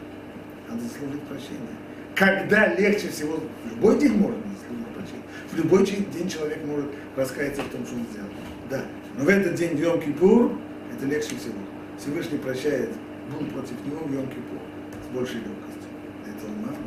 Надо 0.70 0.82
заслужить 0.84 1.22
прощение. 1.24 1.78
Когда 2.16 2.74
легче 2.76 3.10
всего, 3.10 3.38
в 3.64 3.70
любой 3.70 4.00
день 4.00 4.14
можно 4.14 4.38
заслужить 4.38 4.88
прощение. 4.94 5.24
В 5.52 5.58
любой 5.58 5.86
день 5.86 6.30
человек 6.30 6.64
может 6.66 6.92
раскаяться 7.16 7.64
в 7.64 7.70
том, 7.70 7.86
что 7.86 7.96
он 7.96 8.06
сделал. 8.12 8.30
Да. 8.70 8.86
Но 9.18 9.26
в 9.26 9.30
этот 9.30 9.56
день, 9.56 9.76
в 9.76 9.80
Йом-Кипур, 9.80 10.58
это 10.96 11.06
легче 11.08 11.36
всего. 11.36 11.56
Всевышний 11.98 12.38
прощает 12.38 12.90
бунт 13.32 13.52
против 13.52 13.84
него 13.86 14.00
в 14.00 14.12
Йом-Кипур 14.12 14.60
с 15.04 15.16
большей 15.16 15.38
легкостью. 15.38 15.90
Это 16.26 16.48
мало. 16.62 16.78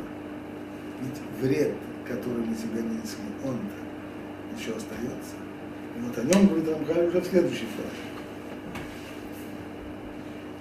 Ведь 1.01 1.41
вред, 1.41 1.73
который 2.07 2.45
мы 2.45 2.55
себе 2.55 2.81
нанесли, 2.81 3.23
он 3.45 3.59
еще 4.57 4.71
остается. 4.71 5.35
И 5.95 5.99
вот 5.99 6.17
о 6.17 6.23
нем 6.23 6.47
говорит 6.47 6.69
Рамхаль 6.69 7.07
уже 7.07 7.21
в 7.21 7.27
следующей 7.27 7.67
фразе. 7.75 8.07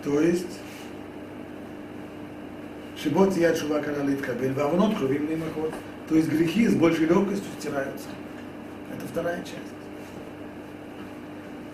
То 0.02 0.20
есть, 0.20 0.61
Шибот 3.05 3.36
я 3.38 3.53
чува 3.55 3.79
каналит 3.79 4.21
кабель, 4.21 4.53
вавнот 4.53 4.98
кровим 4.98 5.29
лимахот. 5.29 5.74
То 6.07 6.15
есть 6.15 6.29
грехи 6.29 6.67
с 6.67 6.75
большей 6.75 7.05
легкостью 7.05 7.50
стираются. 7.60 8.10
Это 8.93 9.07
вторая 9.07 9.39
часть. 9.43 9.74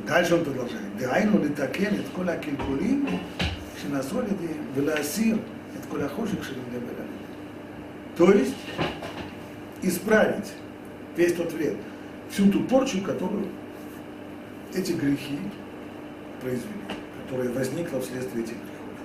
Дальше 0.08 0.36
он 0.36 0.46
продолжает. 0.46 0.98
Дайну 0.98 1.44
литакен 1.44 2.00
את 2.00 2.06
כל 2.16 2.30
הקלקולים 2.30 3.06
שנעשו 3.82 4.20
על 4.20 4.26
ידיהם 4.26 4.64
ולהסיר 4.76 5.36
את 5.80 5.86
כל 5.90 6.02
החושך 6.02 6.44
שנדבר 6.44 6.94
עליהם. 6.94 7.18
То 8.16 8.32
есть 8.32 8.56
исправить 9.84 10.54
весь 11.16 11.34
тот 11.34 11.52
вред, 11.52 11.78
всю 12.30 12.50
ту 12.52 12.64
порчу, 12.64 13.02
которую 13.02 13.48
эти 14.74 14.94
грехи 14.94 15.40
произвели, 16.42 16.86
которая 17.24 17.50
возникла 17.50 18.00
вследствие 18.02 18.44
этих 18.44 18.56
грехов. 18.56 18.98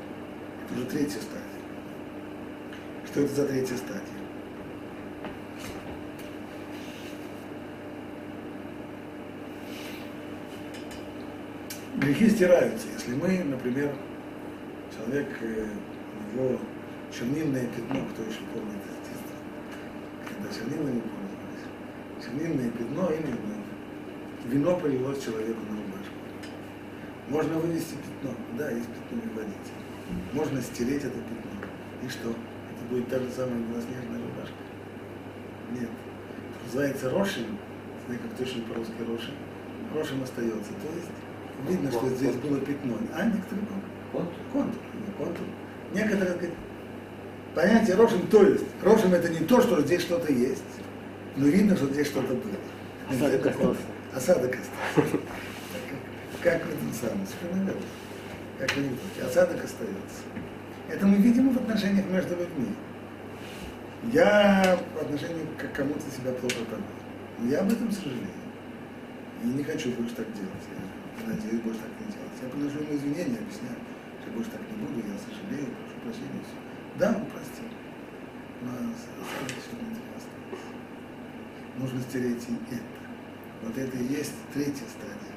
Это 0.65 0.75
уже 0.79 0.87
третья 0.87 1.21
стадия. 1.21 1.46
Что 3.18 3.26
это 3.26 3.34
за 3.34 3.46
третья 3.48 3.76
стадия? 3.78 4.04
Грехи 11.96 12.30
стираются. 12.30 12.88
Если 12.94 13.16
мы, 13.16 13.44
например, 13.44 13.92
человек, 14.96 15.30
э, 15.42 15.66
у 15.66 16.36
него 16.36 16.60
чернильное 17.12 17.66
пятно, 17.66 18.06
кто 18.14 18.22
еще 18.22 18.42
помнит 18.54 18.84
когда 20.28 20.54
чернилами 20.54 21.02
пользовались, 21.02 22.24
чернильное 22.24 22.70
пятно 22.70 23.10
или 23.10 24.54
вино 24.54 24.78
полилось 24.78 25.24
человеку 25.24 25.62
на 25.62 25.76
рубашку. 25.76 26.14
Можно 27.30 27.58
вывести 27.58 27.96
пятно, 27.96 28.38
да, 28.60 28.70
есть 28.70 28.90
пятно 28.90 29.22
выводить. 29.24 29.72
Можно 30.34 30.62
стереть 30.62 31.04
это 31.04 31.18
пятно. 31.18 31.68
И 32.04 32.10
что? 32.10 32.36
Будет 32.90 33.10
та 33.10 33.20
же 33.20 33.30
самая 33.32 33.60
белоснежная 33.60 34.20
рубашка? 34.20 34.56
Нет. 35.72 35.90
Называется 36.66 37.10
рошин, 37.10 37.46
знаю, 38.06 38.22
как 38.22 38.38
точно 38.38 38.62
по-русски 38.64 39.00
рошин. 39.00 39.34
Рошин 39.94 40.24
остается. 40.24 40.72
То 40.72 40.96
есть 40.96 41.10
видно, 41.68 41.92
что 41.92 42.10
здесь 42.10 42.36
было 42.36 42.60
пятно. 42.60 42.98
А 43.14 43.26
некоторые 43.26 43.68
контур. 44.12 44.40
Контур. 44.54 44.82
контур. 45.18 45.46
Некоторые 45.94 46.34
говорят, 46.34 46.52
понятие 47.56 47.96
рошин, 47.96 48.28
то 48.28 48.44
есть, 48.44 48.66
рошин 48.84 49.14
это 49.14 49.30
не 49.30 49.40
то, 49.40 49.62
что 49.62 49.82
здесь 49.82 50.02
что-то 50.02 50.32
есть, 50.32 50.64
но 51.36 51.48
видно, 51.48 51.76
что 51.76 51.88
здесь 51.88 52.08
что-то 52.08 52.34
было. 52.34 52.58
Осадок 53.10 53.46
остался. 53.46 53.82
Осадок 54.14 54.56
остался. 54.56 55.18
Как 56.44 56.64
в 56.64 56.70
этом 56.70 56.94
самом, 56.94 57.26
совершенно 57.26 57.66
верно. 57.66 57.82
Как 58.60 58.72
в 58.72 58.78
анекдоте. 58.78 59.24
Осадок 59.26 59.64
остается. 59.64 60.24
Это 60.90 61.06
мы 61.06 61.18
видим 61.18 61.50
в 61.50 61.58
отношениях 61.58 62.06
между 62.08 62.36
людьми. 62.36 62.74
Я 64.14 64.80
по 64.96 65.02
отношению 65.02 65.46
к 65.58 65.76
кому-то 65.76 66.10
себя 66.10 66.32
плохо 66.32 66.64
повел. 66.70 67.52
Я 67.52 67.60
об 67.60 67.72
этом 67.72 67.92
сожалею. 67.92 68.28
И 69.44 69.48
не 69.48 69.64
хочу 69.64 69.92
больше 69.92 70.16
так 70.16 70.26
делать. 70.34 70.66
Я 71.22 71.34
надеюсь 71.34 71.62
больше 71.62 71.80
так 71.82 71.92
не 72.00 72.14
делать. 72.14 72.32
Я 72.42 72.50
приношу 72.50 72.80
ему 72.80 72.96
извинения, 72.96 73.40
объясняю, 73.40 73.76
что 74.22 74.32
больше 74.32 74.52
так 74.52 74.62
не 74.62 74.78
буду, 74.78 75.00
я 75.08 75.18
сожалею, 75.20 75.68
прошу 75.76 76.00
прощения. 76.04 76.42
Все. 76.46 76.58
Да, 77.00 77.10
он 77.10 77.26
простил. 77.26 77.68
Но 78.62 78.72
все. 78.96 79.28
Нужно 81.78 82.02
стереть 82.02 82.48
и 82.48 82.74
это. 82.74 82.98
Вот 83.64 83.78
это 83.78 83.98
и 83.98 84.04
есть 84.06 84.34
третья 84.54 84.86
стадия. 84.88 85.36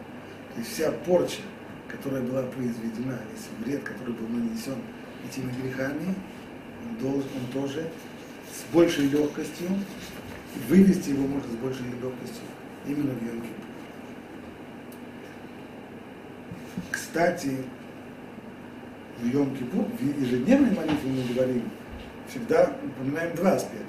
То 0.54 0.61
есть 0.61 0.73
вся 0.73 0.92
порча, 0.92 1.42
которая 1.88 2.23
была 2.23 2.42
произведена, 2.45 3.19
весь 3.33 3.49
вред, 3.64 3.83
который 3.83 4.14
был 4.14 4.28
нанесен 4.28 4.78
этими 5.29 5.50
грехами, 5.62 6.15
он, 6.85 6.97
должен, 6.99 7.29
он 7.37 7.62
тоже 7.62 7.91
с 8.53 8.73
большей 8.73 9.09
легкостью, 9.09 9.69
вывести 10.69 11.11
его 11.11 11.27
можно 11.27 11.50
с 11.50 11.57
большей 11.57 11.87
легкостью 11.87 12.45
именно 12.87 13.12
в 13.12 13.23
йом 13.23 13.43
Кстати, 16.91 17.57
в 19.19 19.27
йом 19.27 19.55
в 19.55 20.21
ежедневной 20.23 20.71
молитве 20.71 21.11
мы 21.11 21.35
говорим, 21.35 21.71
всегда 22.29 22.73
упоминаем 22.85 23.35
два 23.37 23.53
аспекта, 23.53 23.87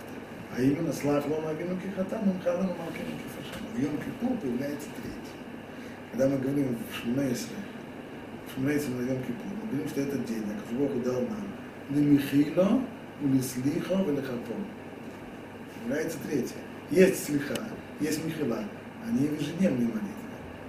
а 0.55 0.61
именно 0.61 0.91
слав 0.91 1.25
лома 1.27 1.53
вину 1.53 1.77
кихатам, 1.77 2.29
он 2.29 2.41
халам 2.43 2.67
малкину 2.67 3.11
кифашам. 3.17 3.65
В 3.73 3.79
йом 3.79 4.37
появляется 4.37 4.87
третий. 4.97 5.31
Когда 6.11 6.27
мы 6.27 6.37
говорим 6.39 6.77
в 6.91 6.95
Шмейсре, 6.97 7.55
в 8.51 8.59
Шмейсре 8.59 8.93
на 8.93 9.01
йом 9.07 9.17
мы 9.17 9.67
говорим, 9.69 9.89
что 9.89 10.01
этот 10.01 10.25
день, 10.25 10.43
а 10.47 10.73
Бог 10.73 11.03
дал 11.03 11.21
нам, 11.21 11.47
Лемихило, 11.89 12.81
Улислихо, 13.21 13.95
Велихапо. 14.03 14.53
Является 15.83 16.17
третье. 16.27 16.55
Есть 16.89 17.25
слиха, 17.25 17.55
есть 17.99 18.23
михила, 18.25 18.63
они 19.07 19.27
в 19.27 19.39
ежедневной 19.39 19.85
молитве. 19.85 20.11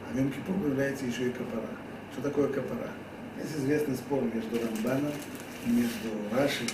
А 0.08 0.12
в 0.12 0.16
йом 0.16 0.32
появляется 0.62 1.06
еще 1.06 1.28
и 1.28 1.30
капара. 1.30 1.68
Что 2.12 2.22
такое 2.22 2.48
капара? 2.48 2.90
Есть 3.38 3.56
известный 3.56 3.96
спор 3.96 4.22
между 4.22 4.58
Рамбаном 4.60 5.12
и 5.66 5.70
между 5.70 6.10
Рашей 6.32 6.68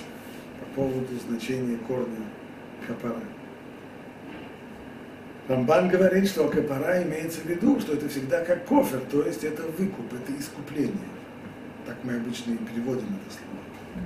по 0.60 0.82
поводу 0.82 1.14
значения 1.28 1.78
корня 1.86 2.26
капара. 2.86 3.22
Рамбан 5.48 5.88
говорит, 5.88 6.28
что 6.28 6.46
капара 6.48 7.02
имеется 7.02 7.40
в 7.40 7.46
виду, 7.46 7.80
что 7.80 7.94
это 7.94 8.06
всегда 8.10 8.44
как 8.44 8.66
кофер, 8.66 9.00
то 9.10 9.22
есть 9.22 9.44
это 9.44 9.62
выкуп, 9.62 10.12
это 10.12 10.38
искупление. 10.38 10.92
Так 11.86 11.96
мы 12.02 12.16
обычно 12.16 12.52
и 12.52 12.58
переводим 12.58 13.18
это 13.24 13.34
слово. 13.34 14.04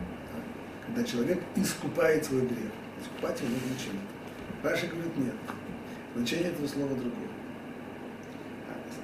Когда 0.87 1.03
человек 1.03 1.41
искупает 1.57 2.25
свой 2.25 2.43
грех. 2.43 2.71
Искупать 3.03 3.41
его 3.41 3.51
нужно 3.51 3.85
чем 3.85 3.99
Раши 4.63 4.87
говорит, 4.87 5.17
нет. 5.17 5.35
Значение 6.15 6.51
этого 6.51 6.69
слова 6.69 6.91
другое. 6.91 7.29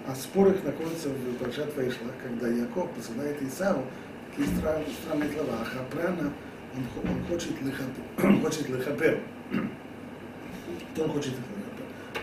А 0.06 0.14
спор 0.14 0.48
их 0.48 0.62
находится 0.62 1.08
в 1.08 1.34
Паршат 1.42 1.76
Вайшла, 1.76 2.12
когда 2.22 2.48
Яков 2.48 2.92
посылает 2.92 3.42
Исаву 3.42 3.84
такие 4.30 4.56
странные, 4.56 4.86
странные 5.02 5.32
слова. 5.32 5.58
А 5.60 5.64
Хапрана, 5.64 6.32
он, 6.74 7.10
он 7.10 7.24
хочет 7.24 7.60
лехапер. 7.60 8.04
Он 8.24 8.40
хочет 8.40 8.68
лехапер. 8.68 9.20
Кто 10.92 11.04
он 11.04 11.10
хочет 11.10 11.32
лехапер? 11.32 11.57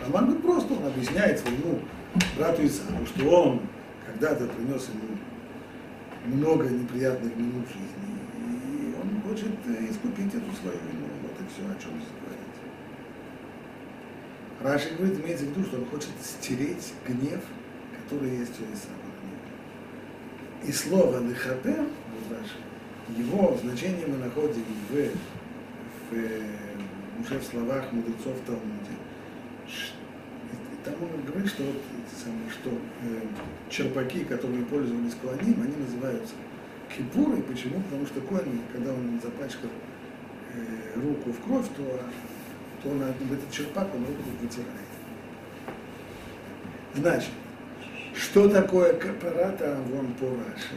Роман 0.06 0.40
просто, 0.40 0.74
он 0.74 0.86
объясняет 0.86 1.38
своему 1.40 1.80
брату 2.36 2.64
Исаву, 2.64 3.04
что 3.06 3.28
он 3.28 3.60
когда-то 4.06 4.46
принес 4.46 4.88
ему 4.88 6.36
много 6.36 6.68
неприятных 6.68 7.36
минут 7.36 7.66
жизни, 7.68 8.16
и 8.70 8.94
он 9.00 9.20
хочет 9.22 9.52
э, 9.66 9.90
искупить 9.90 10.34
эту 10.34 10.52
свою 10.60 10.78
вину. 10.78 11.06
Вот 11.22 11.32
и 11.40 11.44
все, 11.52 11.62
о 11.64 11.74
чем 11.80 11.92
здесь 11.98 12.12
говорится. 12.22 12.62
Раши 14.62 14.96
говорит, 14.96 15.24
имеется 15.24 15.44
в 15.44 15.48
виду, 15.50 15.64
что 15.64 15.78
он 15.78 15.86
хочет 15.86 16.10
стереть 16.22 16.94
гнев 17.06 17.42
который 18.08 18.38
есть 18.38 18.52
у 18.60 18.64
Исава. 18.64 18.96
И 20.64 20.72
слово 20.72 21.20
лихапер, 21.28 21.80
вот 21.80 22.38
Раши, 22.38 22.56
его 23.16 23.56
значение 23.62 24.06
мы 24.06 24.16
находим 24.18 24.64
в, 24.88 24.94
в, 26.10 27.20
уже 27.20 27.38
в 27.38 27.44
словах 27.44 27.92
мудрецов 27.92 28.36
Талмуде. 28.46 28.96
Он 31.00 31.24
говорит, 31.26 31.48
что, 31.48 31.62
вот, 31.62 31.76
самые, 32.24 32.50
что 32.50 32.70
э, 32.70 33.20
черпаки, 33.68 34.24
которыми 34.24 34.64
пользовались 34.64 35.14
Куаним, 35.14 35.62
они 35.62 35.76
называются 35.76 36.34
кипуры. 36.96 37.42
Почему? 37.42 37.82
Потому 37.82 38.06
что 38.06 38.20
Куаним, 38.22 38.62
когда 38.72 38.92
он 38.92 39.20
запачкал 39.22 39.70
э, 40.54 41.00
руку 41.00 41.32
в 41.32 41.44
кровь, 41.44 41.66
то, 41.76 42.00
то 42.82 42.88
он 42.88 43.02
этот 43.02 43.50
черпак 43.50 43.94
он 43.94 44.00
руку 44.00 44.22
вытирает. 44.40 44.86
Значит, 46.94 47.30
что 48.14 48.48
такое 48.48 48.94
капарата 48.94 49.78
вон 49.90 50.14
по 50.14 50.24
Раши? 50.24 50.76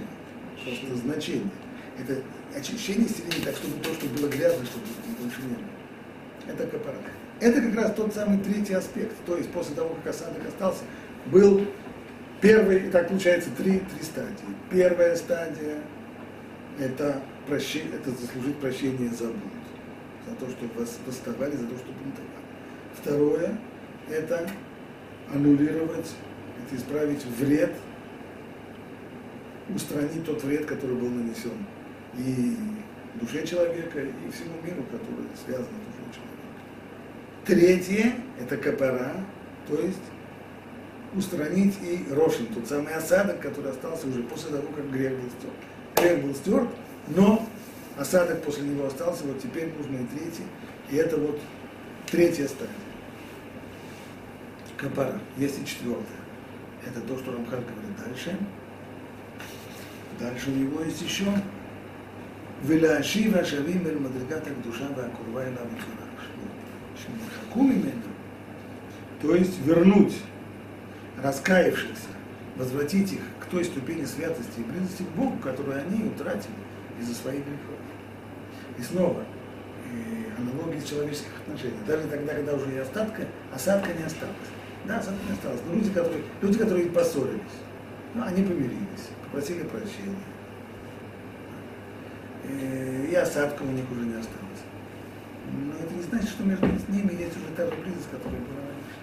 Просто 0.62 0.96
значение. 0.98 1.50
Это 1.98 2.22
очищение 2.54 3.08
стеления 3.08 3.46
так, 3.46 3.56
чтобы 3.56 3.82
то, 3.82 3.94
что 3.94 4.08
было 4.08 4.28
грязно, 4.28 4.66
чтобы 4.66 4.86
больше 5.22 5.42
не 5.42 5.56
было. 5.56 6.54
Это 6.54 6.68
капарат. 6.68 7.02
Это 7.40 7.62
как 7.62 7.76
раз 7.76 7.94
тот 7.94 8.14
самый 8.14 8.38
третий 8.40 8.74
аспект. 8.74 9.16
То 9.26 9.38
есть 9.38 9.50
после 9.52 9.76
того, 9.76 9.96
как 9.96 10.14
осадок 10.14 10.46
остался, 10.48 10.84
был 11.28 11.66
первый, 12.42 12.88
и 12.88 12.90
так 12.90 13.08
получается 13.08 13.50
три, 13.58 13.80
три 13.80 14.04
стадии. 14.04 14.56
Первая 14.70 15.16
стадия– 15.16 15.78
это, 16.80 17.22
прощение, 17.48 17.96
это 17.96 18.12
заслужить 18.12 18.58
прощение 18.58 19.10
за 19.10 19.26
блуд, 19.26 19.64
за 20.28 20.36
то, 20.36 20.50
что 20.50 20.80
вас 20.80 20.98
восставали, 21.06 21.52
за 21.52 21.68
то, 21.68 21.78
что 21.78 21.88
бунтовали. 21.88 22.30
Второе– 23.02 23.58
это 24.10 24.50
аннулировать 25.34 26.08
это 26.66 26.76
исправить 26.76 27.26
вред, 27.26 27.74
устранить 29.74 30.26
тот 30.26 30.44
вред, 30.44 30.66
который 30.66 30.96
был 30.96 31.10
нанесен 31.10 31.66
и 32.18 32.56
душе 33.16 33.46
человека, 33.46 34.00
и 34.00 34.32
всему 34.32 34.62
миру, 34.64 34.84
который 34.92 35.28
связан. 35.46 35.68
Третье– 37.50 38.14
это 38.40 38.58
капара, 38.58 39.12
то 39.68 39.74
есть 39.82 39.98
устранить 41.16 41.74
и 41.82 42.06
рошин, 42.14 42.46
тот 42.46 42.68
самый 42.68 42.94
осадок, 42.94 43.42
который 43.42 43.72
остался 43.72 44.08
уже 44.08 44.22
после 44.22 44.52
того, 44.52 44.68
как 44.68 44.92
грех 44.92 45.14
был 45.14 45.30
стерт. 45.32 45.54
Грех 45.96 46.24
был 46.24 46.36
стерт, 46.36 46.70
но 47.08 47.50
осадок 47.98 48.44
после 48.44 48.66
него 48.66 48.86
остался, 48.86 49.24
вот 49.24 49.42
теперь 49.42 49.74
нужно 49.76 49.96
и 49.96 50.06
третий, 50.16 50.44
и 50.92 50.98
это 50.98 51.18
вот 51.18 51.42
третья 52.06 52.48
стадия. 52.48 52.70
Капара. 54.78 55.20
Есть 55.36 55.60
и 55.60 55.66
четвертая. 55.66 56.06
Это 56.86 57.02
то, 57.02 57.18
что 57.18 57.32
Рамхар 57.32 57.62
говорит 57.62 57.98
дальше. 58.06 58.38
Дальше 60.20 60.52
у 60.52 60.54
него 60.54 60.84
есть 60.84 61.02
еще. 61.02 61.26
Веляшива 62.62 63.44
шавим 63.44 64.04
мадригата 64.04 64.52
душа 64.64 64.88
ва 64.90 65.10
курва 65.18 65.48
и 65.48 65.52
Шамахаку 67.54 68.00
то 69.22 69.36
есть 69.36 69.60
вернуть 69.66 70.16
раскаявшихся, 71.22 72.08
возвратить 72.56 73.14
их 73.14 73.22
к 73.42 73.46
той 73.46 73.66
ступени 73.66 74.06
святости 74.06 74.60
и 74.60 74.64
близости 74.64 75.04
к 75.04 75.10
Богу, 75.10 75.38
которую 75.38 75.82
они 75.82 76.06
утратили 76.06 76.54
из-за 77.00 77.14
своих 77.14 77.40
грехов. 77.40 77.80
И 78.78 78.82
снова, 78.82 79.24
и 79.92 80.40
аналогии 80.40 80.86
человеческих 80.86 81.32
отношений. 81.46 81.78
Даже 81.86 82.08
тогда, 82.08 82.34
когда 82.34 82.54
уже 82.54 82.74
и 82.74 82.78
остатка, 82.78 83.24
осадка 83.54 83.92
не 83.92 84.04
осталась. 84.04 84.36
Да, 84.86 85.00
осадка 85.00 85.20
не 85.28 85.34
осталась. 85.34 85.60
Но 85.68 85.74
люди, 85.74 85.90
которые, 85.90 86.24
люди, 86.42 86.58
которые 86.58 86.86
поссорились, 86.86 87.42
ну, 88.14 88.24
они 88.24 88.44
помирились, 88.44 89.10
попросили 89.26 89.64
прощения. 89.64 90.16
Э, 92.46 93.06
и 93.12 93.16
осадка 93.16 93.64
у 93.64 93.72
них 93.72 93.84
уже 93.92 94.02
не 94.02 94.16
осталось. 94.16 94.64
Но 95.52 95.74
это 95.74 95.94
не 95.94 96.04
значит, 96.04 96.30
что 96.30 96.44
между 96.44 96.66
ними 96.66 97.14
есть 97.14 97.38
уже 97.38 97.48
та 97.56 97.66
же 97.66 97.74
близость, 97.82 98.10
которая 98.12 98.40
была 98.40 98.62
раньше. 98.62 99.00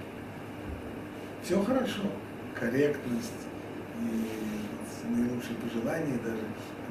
Все 1.43 1.63
хорошо. 1.63 2.03
Корректность, 2.59 3.47
и 4.01 5.09
наилучшие 5.11 5.57
пожелания, 5.57 6.19
даже, 6.25 6.43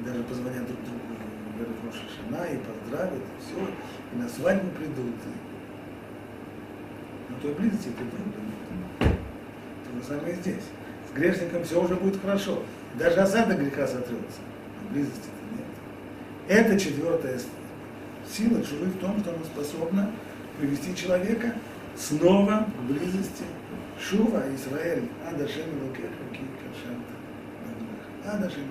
даже 0.04 0.22
позвонят 0.24 0.66
друг 0.66 0.78
другу 0.84 1.16
в 1.56 1.86
Роша 1.86 2.04
Шана 2.14 2.44
и 2.46 2.58
поздравят, 2.58 3.14
и 3.14 3.40
все, 3.40 3.68
и 4.12 4.16
на 4.16 4.28
свадьбу 4.28 4.68
придут. 4.70 5.14
И... 5.14 5.32
Но 7.30 7.38
той 7.40 7.54
близости 7.54 7.88
придут. 7.88 8.34
То 8.98 9.98
же 9.98 10.04
самое 10.04 10.34
здесь. 10.36 10.64
С 11.08 11.12
грешником 11.16 11.64
все 11.64 11.82
уже 11.82 11.94
будет 11.96 12.20
хорошо. 12.20 12.62
Даже 12.98 13.20
осадок 13.20 13.58
греха 13.58 13.86
сотрется, 13.86 14.40
а 14.80 14.92
близости-то 14.92 15.56
нет. 15.56 15.66
Это 16.48 16.78
четвертая 16.78 17.38
сила 18.30 18.58
Джуры 18.58 18.86
в 18.86 18.98
том, 18.98 19.20
что 19.20 19.30
она 19.30 19.44
способна 19.44 20.10
привести 20.58 20.94
человека 20.94 21.54
снова 21.96 22.66
к 22.78 22.82
близости 22.90 23.44
Шува 24.00 24.42
Израиль, 24.54 25.08
Ада 25.26 25.48
Шем 25.48 25.64
Лукех, 25.82 26.10
Луки 26.24 26.44
Кашем, 26.62 27.02
Ада 28.24 28.50
Шем 28.50 28.64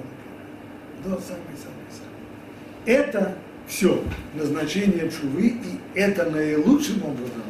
до 1.04 1.10
самой 1.22 1.56
самой 1.58 1.90
самой. 1.90 2.86
Это 2.86 3.36
все 3.68 4.04
назначение 4.34 5.10
Чувы, 5.10 5.48
и 5.48 5.80
это 5.94 6.30
наилучшим 6.30 7.04
образом, 7.04 7.44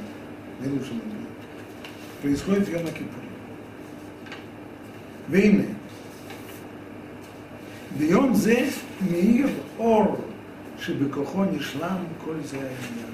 наилучшим 0.59 0.97
образом 0.97 1.15
происходит 2.21 2.67
в 2.67 2.71
йома 2.71 2.89
-Кипуре. 2.89 3.25
Вейны. 5.27 5.75
Бьем 7.91 8.35
зе 8.35 8.69
мир 8.99 9.49
ор 9.77 10.19
שבכוחו 10.78 11.44
נשלם 11.44 12.04
כל 12.24 12.35
זה 12.44 12.56
העניין. 12.56 13.11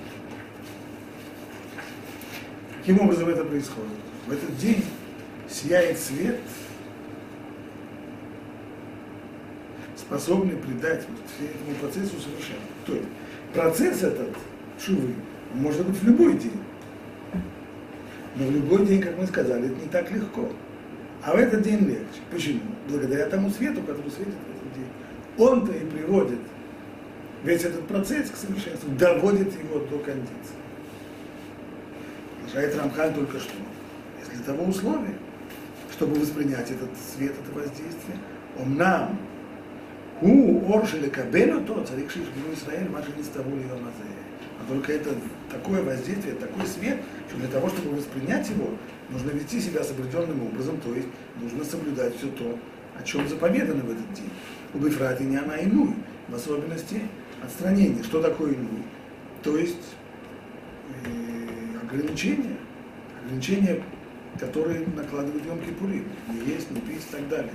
Каким 2.87 3.01
образом 3.01 3.29
это 3.29 3.45
происходит? 3.45 3.99
В 4.29 4.33
этот 4.33 4.57
день 4.59 4.85
сияет 5.49 5.99
свет, 5.99 6.39
способный 9.97 10.57
придать 10.57 11.05
вот 11.09 11.49
этому 11.49 11.75
процессу 11.81 12.15
совершенно. 12.21 12.61
То 12.87 12.95
есть 12.95 13.09
процесс 13.53 14.05
этот, 14.05 14.37
шувы, 14.81 15.15
может 15.55 15.85
быть 15.85 15.97
в 15.97 16.07
любой 16.07 16.39
день. 16.39 16.61
Но 18.37 18.47
в 18.47 18.53
любой 18.53 18.87
день, 18.87 19.01
как 19.03 19.19
мы 19.19 19.27
сказали, 19.27 19.67
это 19.67 19.83
не 19.83 19.89
так 19.89 20.11
легко. 20.13 20.49
А 21.25 21.33
в 21.33 21.37
этот 21.37 21.63
день 21.63 21.81
легче. 21.81 22.21
Почему? 22.31 22.61
Благодаря 22.89 23.27
тому 23.27 23.51
свету, 23.51 23.81
который 23.81 24.11
светит 24.13 24.35
в 24.35 24.57
этот 24.57 24.75
день. 24.75 24.89
Он-то 25.39 25.73
и 25.73 25.85
приводит 25.87 26.39
весь 27.44 27.64
этот 27.64 27.88
процесс 27.88 28.30
к 28.30 28.36
совершенству, 28.36 28.90
доводит 28.92 29.54
его 29.62 29.80
до 29.80 30.00
кондиции. 30.00 30.56
Продолжает 32.42 32.78
Рамхан 32.78 33.14
только 33.14 33.40
что 33.40 33.54
для 34.34 34.44
того 34.44 34.64
условия, 34.66 35.14
чтобы 35.94 36.20
воспринять 36.20 36.72
этот 36.72 36.90
свет, 36.98 37.32
это 37.32 37.52
воздействие. 37.54 38.18
Он 38.60 38.76
нам, 38.76 39.20
у 40.22 40.74
Оршеля 40.74 41.10
Кабелю 41.10 41.62
то, 41.62 41.84
царик 41.84 42.10
Шишбину 42.12 42.54
Израиль, 42.54 42.90
Маша 42.90 43.12
не 43.16 43.24
ставу 43.24 43.50
ее 43.56 43.68
А 43.74 44.72
только 44.72 44.94
это 44.94 45.12
такое 45.52 45.84
воздействие, 45.84 46.36
такой 46.36 46.66
свет, 46.66 47.00
что 47.30 47.38
для 47.38 47.48
того, 47.48 47.70
чтобы 47.70 47.96
воспринять 47.96 48.50
его, 48.50 48.70
нужно 49.10 49.32
вести 49.32 49.60
себя 49.60 49.84
соблюденным 49.84 50.44
образом, 50.44 50.80
то 50.82 50.94
есть 50.94 51.08
нужно 51.42 51.64
соблюдать 51.64 52.16
все 52.18 52.28
то, 52.28 52.58
о 53.00 53.04
чем 53.04 53.28
заповедано 53.28 53.84
в 53.84 53.92
этот 53.92 54.14
день. 54.14 54.30
У 54.74 54.80
Бефраты 54.80 55.24
не 55.24 55.38
она 55.38 55.62
иной, 55.62 55.96
в 56.28 56.36
особенности 56.36 57.02
отстранение. 57.44 58.04
Что 58.04 58.22
такое 58.22 58.54
иной? 58.54 58.84
То 59.44 59.58
есть 59.58 59.96
э, 61.06 61.80
ограничения. 61.84 62.58
Ограничения 63.24 63.82
которые 64.40 64.86
накладывают 64.88 65.46
Йом 65.46 65.60
Кипурим. 65.60 66.06
Не 66.30 66.54
есть, 66.54 66.72
не 66.72 66.80
пить 66.82 67.04
и 67.08 67.12
так 67.12 67.28
далее. 67.30 67.54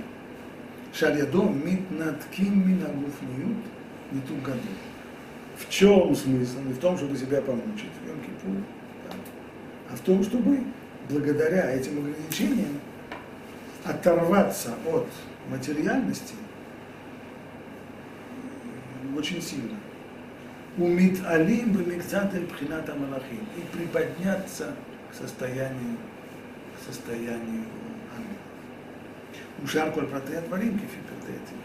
Шарьядом 0.93 1.65
мит 1.65 1.89
над 1.91 2.23
ким 2.25 2.67
минагуф 2.69 3.13
ниют, 3.21 3.57
не 4.11 4.21
ту 4.21 4.35
году. 4.35 4.59
В 5.57 5.69
чем 5.69 6.15
смысл? 6.15 6.59
Не 6.61 6.73
в 6.73 6.79
том, 6.79 6.97
чтобы 6.97 7.17
себя 7.17 7.41
помучить 7.41 7.91
в 8.01 8.07
Йом 8.07 8.19
Кипур, 8.21 8.63
да, 9.09 9.15
а 9.91 9.95
в 9.95 9.99
том, 10.01 10.23
чтобы 10.23 10.59
благодаря 11.09 11.71
этим 11.71 11.97
ограничениям 11.99 12.79
оторваться 13.83 14.73
от 14.85 15.07
материальности 15.49 16.35
очень 19.17 19.41
сильно. 19.41 19.77
Умит 20.77 21.19
алим 21.25 21.73
бемикцатель 21.73 22.45
пхината 22.47 22.93
малахим 22.93 23.47
и 23.57 23.75
приподняться 23.75 24.75
к 25.11 25.15
состоянию 25.15 25.97
состоянию 26.85 27.65
ангела. 28.15 29.63
Ушар 29.63 29.91
коль 29.91 30.05
протея 30.07 30.41
творим, 30.41 30.73
кефи 30.79 30.99
этим. 31.27 31.57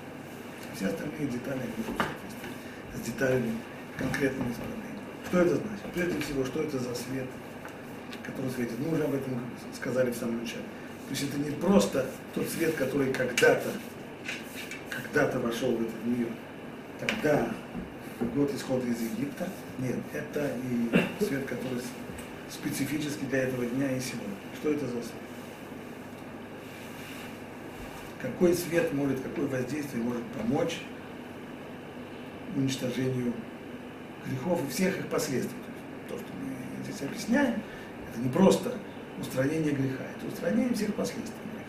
Все 0.74 0.86
остальные 0.86 1.28
детали 1.28 1.60
идут 1.78 2.00
в 2.00 2.98
с 2.98 3.00
деталями 3.06 3.52
конкретными 3.96 4.52
исправлениями. 4.52 4.98
Что 5.26 5.40
это 5.40 5.56
значит? 5.56 5.92
Прежде 5.94 6.20
всего, 6.20 6.44
что 6.44 6.62
это 6.62 6.78
за 6.78 6.94
свет, 6.94 7.26
который 8.24 8.50
светит? 8.50 8.78
Мы 8.78 8.92
уже 8.92 9.04
об 9.04 9.14
этом 9.14 9.40
сказали 9.74 10.10
в 10.10 10.16
самом 10.16 10.40
начале. 10.40 10.64
То 11.08 11.10
есть 11.10 11.22
это 11.24 11.38
не 11.38 11.50
просто 11.50 12.06
тот 12.34 12.48
свет, 12.48 12.74
который 12.74 13.12
когда-то, 13.12 13.70
когда-то 14.90 15.38
вошел 15.40 15.76
в 15.76 15.82
этот 15.82 16.04
мир, 16.04 16.28
тогда, 17.06 17.48
год 18.34 18.52
исхода 18.54 18.86
из 18.86 19.00
Египта. 19.00 19.48
Нет, 19.78 19.96
это 20.12 20.52
и 20.70 21.24
свет, 21.24 21.46
который 21.46 21.80
специфически 22.48 23.24
для 23.24 23.44
этого 23.44 23.66
дня 23.66 23.90
и 23.96 24.00
сегодня. 24.00 24.36
Что 24.60 24.70
это 24.70 24.86
за 24.86 24.92
свет? 24.92 25.12
Какой 28.20 28.54
свет 28.54 28.92
может, 28.92 29.20
какое 29.20 29.46
воздействие 29.46 30.02
может 30.02 30.24
помочь 30.26 30.80
уничтожению 32.54 33.32
грехов 34.26 34.60
и 34.64 34.70
всех 34.70 34.98
их 34.98 35.06
последствий. 35.08 35.56
То, 36.08 36.16
что 36.16 36.26
мы 36.40 36.84
здесь 36.84 37.02
объясняем, 37.02 37.54
это 38.10 38.20
не 38.20 38.28
просто 38.28 38.78
устранение 39.18 39.72
греха, 39.72 40.04
это 40.16 40.32
устранение 40.32 40.74
всех 40.74 40.94
последствий 40.94 41.34
греха. 41.52 41.66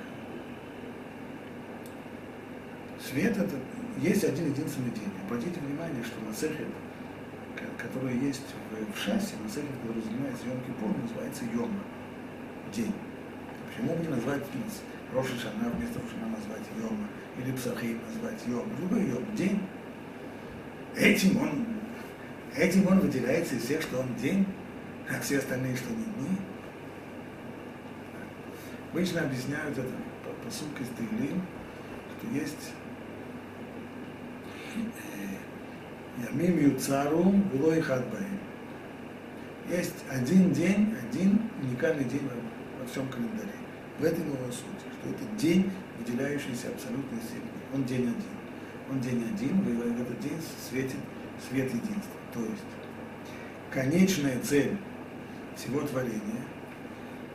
Свет 3.14 3.38
это 3.38 3.56
есть 4.00 4.24
один 4.24 4.52
единственный 4.52 4.90
день. 4.90 5.12
Обратите 5.28 5.60
внимание, 5.60 6.04
что 6.04 6.20
на 6.26 6.34
цехе 6.34 6.66
которая 7.78 8.16
есть 8.16 8.42
в, 8.72 8.94
в 8.94 8.98
шассе, 8.98 9.36
на 9.42 9.48
цехе, 9.48 9.68
который 9.82 10.02
занимается 10.02 10.48
Йом 10.48 10.60
Кипур, 10.62 10.98
называется 10.98 11.44
Йома, 11.54 11.80
день. 12.74 12.94
Почему 13.68 13.96
бы 13.96 14.04
не 14.04 14.10
назвать 14.10 14.42
Роша 15.14 15.38
Шана, 15.38 15.70
вместо 15.70 16.00
Рошана 16.00 16.28
назвать 16.36 16.64
Йома, 16.78 17.08
или 17.38 17.56
Псахим 17.56 18.00
назвать 18.08 18.42
Йома, 18.48 18.70
любой 18.82 19.06
Йом, 19.06 19.36
день. 19.36 19.62
Этим 20.96 21.38
он, 21.42 21.66
этим 22.56 22.88
он 22.88 23.00
выделяется 23.00 23.56
из 23.56 23.64
всех, 23.64 23.82
что 23.82 24.00
он 24.00 24.16
день, 24.16 24.46
а 25.10 25.20
все 25.22 25.38
остальные, 25.38 25.76
что 25.76 25.90
не 25.92 26.04
дни. 26.04 26.38
Обычно 28.92 29.22
объясняют 29.22 29.78
это 29.78 29.90
по, 30.24 30.46
по 30.46 30.52
сутке 30.52 30.84
из 30.84 30.90
Таилим, 30.90 31.42
что 32.18 32.28
есть 32.34 32.74
Ямим 36.18 36.60
Юцару 36.60 37.24
было 37.24 37.74
их 37.74 37.90
отбаем. 37.90 38.40
Есть 39.70 40.04
один 40.10 40.52
день, 40.52 40.94
один 41.10 41.42
уникальный 41.62 42.04
день 42.04 42.22
во, 42.80 42.86
всем 42.86 43.08
календаре. 43.08 43.50
В 43.98 44.04
этом 44.04 44.26
его 44.28 44.52
суть, 44.52 44.84
что 45.00 45.10
это 45.10 45.24
день, 45.38 45.72
выделяющийся 45.98 46.70
абсолютно 46.70 47.16
из 47.16 47.74
Он 47.74 47.84
день 47.86 48.02
один. 48.02 48.34
Он 48.92 49.00
день 49.00 49.24
один, 49.34 49.60
и 49.62 49.72
в 49.72 50.02
этот 50.02 50.20
день 50.20 50.38
светит 50.70 50.98
свет 51.48 51.68
единства. 51.68 52.20
То 52.34 52.42
есть 52.42 52.64
конечная 53.72 54.40
цель 54.40 54.78
всего 55.56 55.82
творения, 55.82 56.42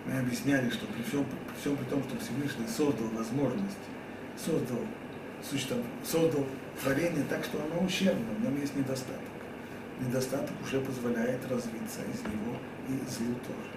мы 0.07 0.19
объясняли, 0.19 0.71
что 0.71 0.87
при 0.87 1.03
всем, 1.03 1.25
при 1.25 1.61
всем 1.61 1.77
при 1.77 1.85
том, 1.85 2.03
что 2.05 2.19
Всевышний 2.19 2.67
создал 2.67 3.09
возможность, 3.09 3.77
создал, 4.37 4.79
создал 6.05 6.47
творение 6.83 7.25
так, 7.29 7.45
что 7.45 7.59
оно 7.63 7.85
ущербно, 7.85 8.35
в 8.39 8.43
нем 8.43 8.61
есть 8.61 8.75
недостаток. 8.77 9.21
Недостаток 10.01 10.55
уже 10.63 10.81
позволяет 10.81 11.41
развиться 11.51 12.01
из 12.13 12.23
него 12.23 12.57
и 12.89 12.93
злу 13.11 13.35
тоже. 13.47 13.75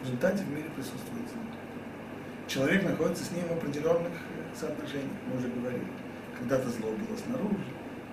В 0.00 0.04
результате 0.04 0.42
в 0.44 0.50
мире 0.50 0.68
присутствует 0.74 1.28
зло. 1.30 1.42
Человек 2.46 2.84
находится 2.84 3.24
с 3.24 3.30
ним 3.30 3.46
в 3.48 3.52
определенных 3.52 4.12
э, 4.12 4.58
соотношениях, 4.58 5.16
мы 5.30 5.38
уже 5.38 5.48
говорили. 5.48 5.86
Когда-то 6.38 6.68
зло 6.68 6.90
было 6.90 7.16
снаружи, 7.16 7.64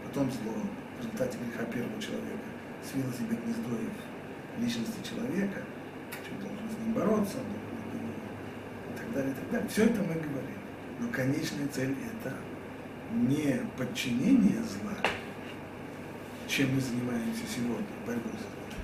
потом 0.06 0.32
зло 0.32 0.54
в 0.98 1.04
результате 1.04 1.38
греха 1.40 1.66
первого 1.66 2.02
человека 2.02 2.48
свило 2.84 3.12
себе 3.14 3.36
гнездо 3.36 3.76
и 3.76 4.58
в 4.58 4.64
личности 4.64 5.08
человека, 5.08 5.62
что 6.24 6.36
должен 6.36 6.70
с 6.70 6.78
ним 6.80 6.94
бороться, 6.94 7.38
и 7.38 8.98
так 8.98 9.14
далее, 9.14 9.32
и 9.32 9.36
так 9.36 9.52
далее. 9.52 9.68
Все 9.70 9.86
это 9.86 10.00
мы 10.02 10.14
говорим. 10.14 10.62
Но 11.00 11.10
конечная 11.10 11.68
цель 11.68 11.92
это 11.92 12.36
не 13.14 13.60
подчинение 13.78 14.62
зла, 14.64 14.96
чем 16.48 16.76
мы 16.76 16.82
занимаемся 16.82 17.44
сегодня, 17.54 17.86
борьбой 18.06 18.34
с 18.34 18.42
злом, 18.42 18.80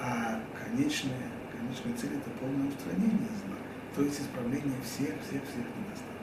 а 0.00 0.40
конечная, 0.58 1.30
конечная 1.52 1.96
цель 1.96 2.16
это 2.16 2.30
полное 2.40 2.68
устранение 2.68 3.28
зла, 3.44 3.56
то 3.94 4.02
есть 4.02 4.20
исправление 4.20 4.80
всех, 4.82 5.14
всех, 5.22 5.42
всех 5.42 5.66
недостатков. 5.78 6.14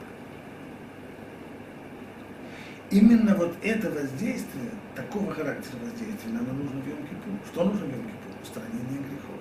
Именно 2.91 3.35
вот 3.35 3.55
это 3.61 3.89
воздействие, 3.89 4.71
такого 4.95 5.33
характера 5.33 5.77
воздействия, 5.81 6.33
нам 6.33 6.45
нужно 6.45 6.81
в 6.81 6.87
йом 6.87 6.99
-Кипур. 6.99 7.39
Что 7.49 7.63
нужно 7.63 7.85
в 7.85 7.89
йом 7.89 8.01
-Кипур? 8.01 8.41
Устранение 8.43 8.99
грехов. 8.99 9.39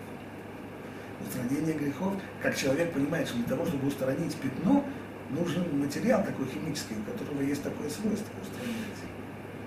Устранение 1.27 1.75
грехов, 1.75 2.15
как 2.41 2.57
человек 2.57 2.93
понимает, 2.93 3.27
что 3.27 3.39
для 3.39 3.47
того, 3.49 3.67
чтобы 3.67 3.89
устранить 3.89 4.37
пятно, 4.37 4.85
нужен 5.31 5.79
материал 5.79 6.25
такой 6.25 6.47
химический, 6.47 6.97
у 6.97 7.11
которого 7.11 7.43
есть 7.43 7.63
такое 7.63 7.89
свойство 7.89 8.33
устранять. 8.41 9.01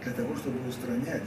Для 0.03 0.13
того, 0.13 0.35
чтобы 0.35 0.67
устранять 0.67 1.23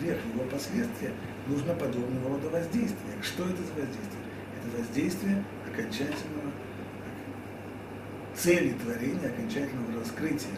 грех, 0.00 0.18
его 0.34 0.44
последствия, 0.44 1.12
нужно 1.46 1.74
подобного 1.74 2.30
рода 2.30 2.48
воздействие. 2.48 3.14
Что 3.22 3.44
это 3.44 3.62
за 3.62 3.72
воздействие? 3.74 4.24
Это 4.58 4.78
воздействие 4.78 5.44
окончательного 5.70 6.50
цели 8.34 8.72
творения, 8.82 9.28
окончательного 9.28 10.00
раскрытия 10.00 10.56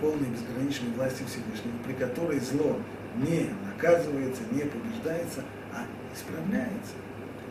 полной 0.00 0.28
безграничной 0.28 0.90
власти 0.96 1.24
Всевышнего, 1.24 1.76
при 1.84 1.92
которой 1.92 2.40
зло 2.40 2.78
не 3.16 3.50
наказывается, 3.66 4.42
не 4.50 4.62
побеждается, 4.62 5.44
а 5.74 5.84
исправляется, 6.14 6.94